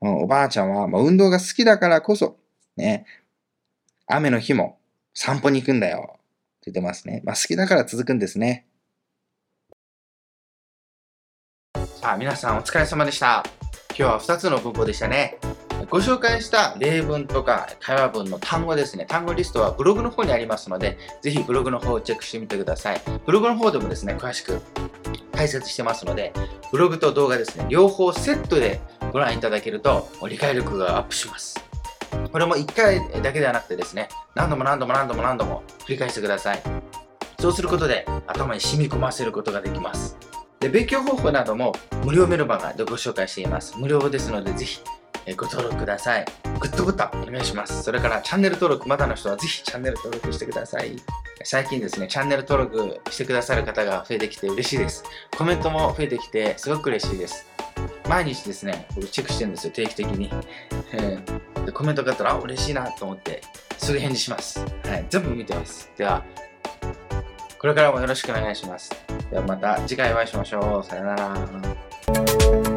[0.00, 2.38] おばあちゃんは、まあ、運動が好きだからこそ、
[2.76, 3.04] ね。
[4.06, 4.78] 雨の日も
[5.12, 6.19] 散歩に行くんだよ。
[6.60, 7.22] って言ってますね。
[7.24, 8.66] まあ、好きだから続くんですね。
[11.74, 13.42] さあ、皆さんお疲れ様でした。
[13.90, 15.38] 今日は2つの文法でしたね。
[15.88, 19.06] ご紹介した例文とか会話文の単語ですね。
[19.06, 23.00] 単語リストはブログの方にありますので、ぜひブログの方をチェックしてみてください。
[23.24, 24.60] ブログの方でもですね、詳しく
[25.32, 26.34] 解説してますので、
[26.70, 28.80] ブログと動画ですね、両方セットで
[29.12, 31.69] ご覧いただけると理解力がアップします。
[32.32, 36.62] これも1回だけではなくてですね、何度も何度も何度も何度も繰り返してください。
[37.38, 40.16] そうすることで頭に染み込ませることができます。
[40.60, 41.72] で、勉強方法なども
[42.04, 43.78] 無料メルマガでご紹介しています。
[43.78, 44.80] 無料ですのでぜひ
[45.36, 46.24] ご登録ください。
[46.58, 47.82] グッドボタンお願いします。
[47.82, 50.96] それからチャンネル登録まだの人はぜひチャンネル登録してください。
[51.44, 55.04] 最近ですね、チャンネル登録してくださる方が増えてきて嬉しいです。
[55.36, 57.46] コメントも増えてきてすごく嬉しいです。
[58.08, 60.30] 毎日ですね、僕チェックしてるんですよ、定期的に。
[60.92, 63.42] えー、でコメントがあったら、あ、嬉しいなと思って、
[63.78, 64.64] すぐ返事します。
[64.84, 65.90] はい、全部見てます。
[65.96, 66.24] では、
[67.58, 68.90] これからもよろしくお願いします。
[69.30, 70.84] ではまた次回お会いしましょう。
[70.84, 72.69] さよなら。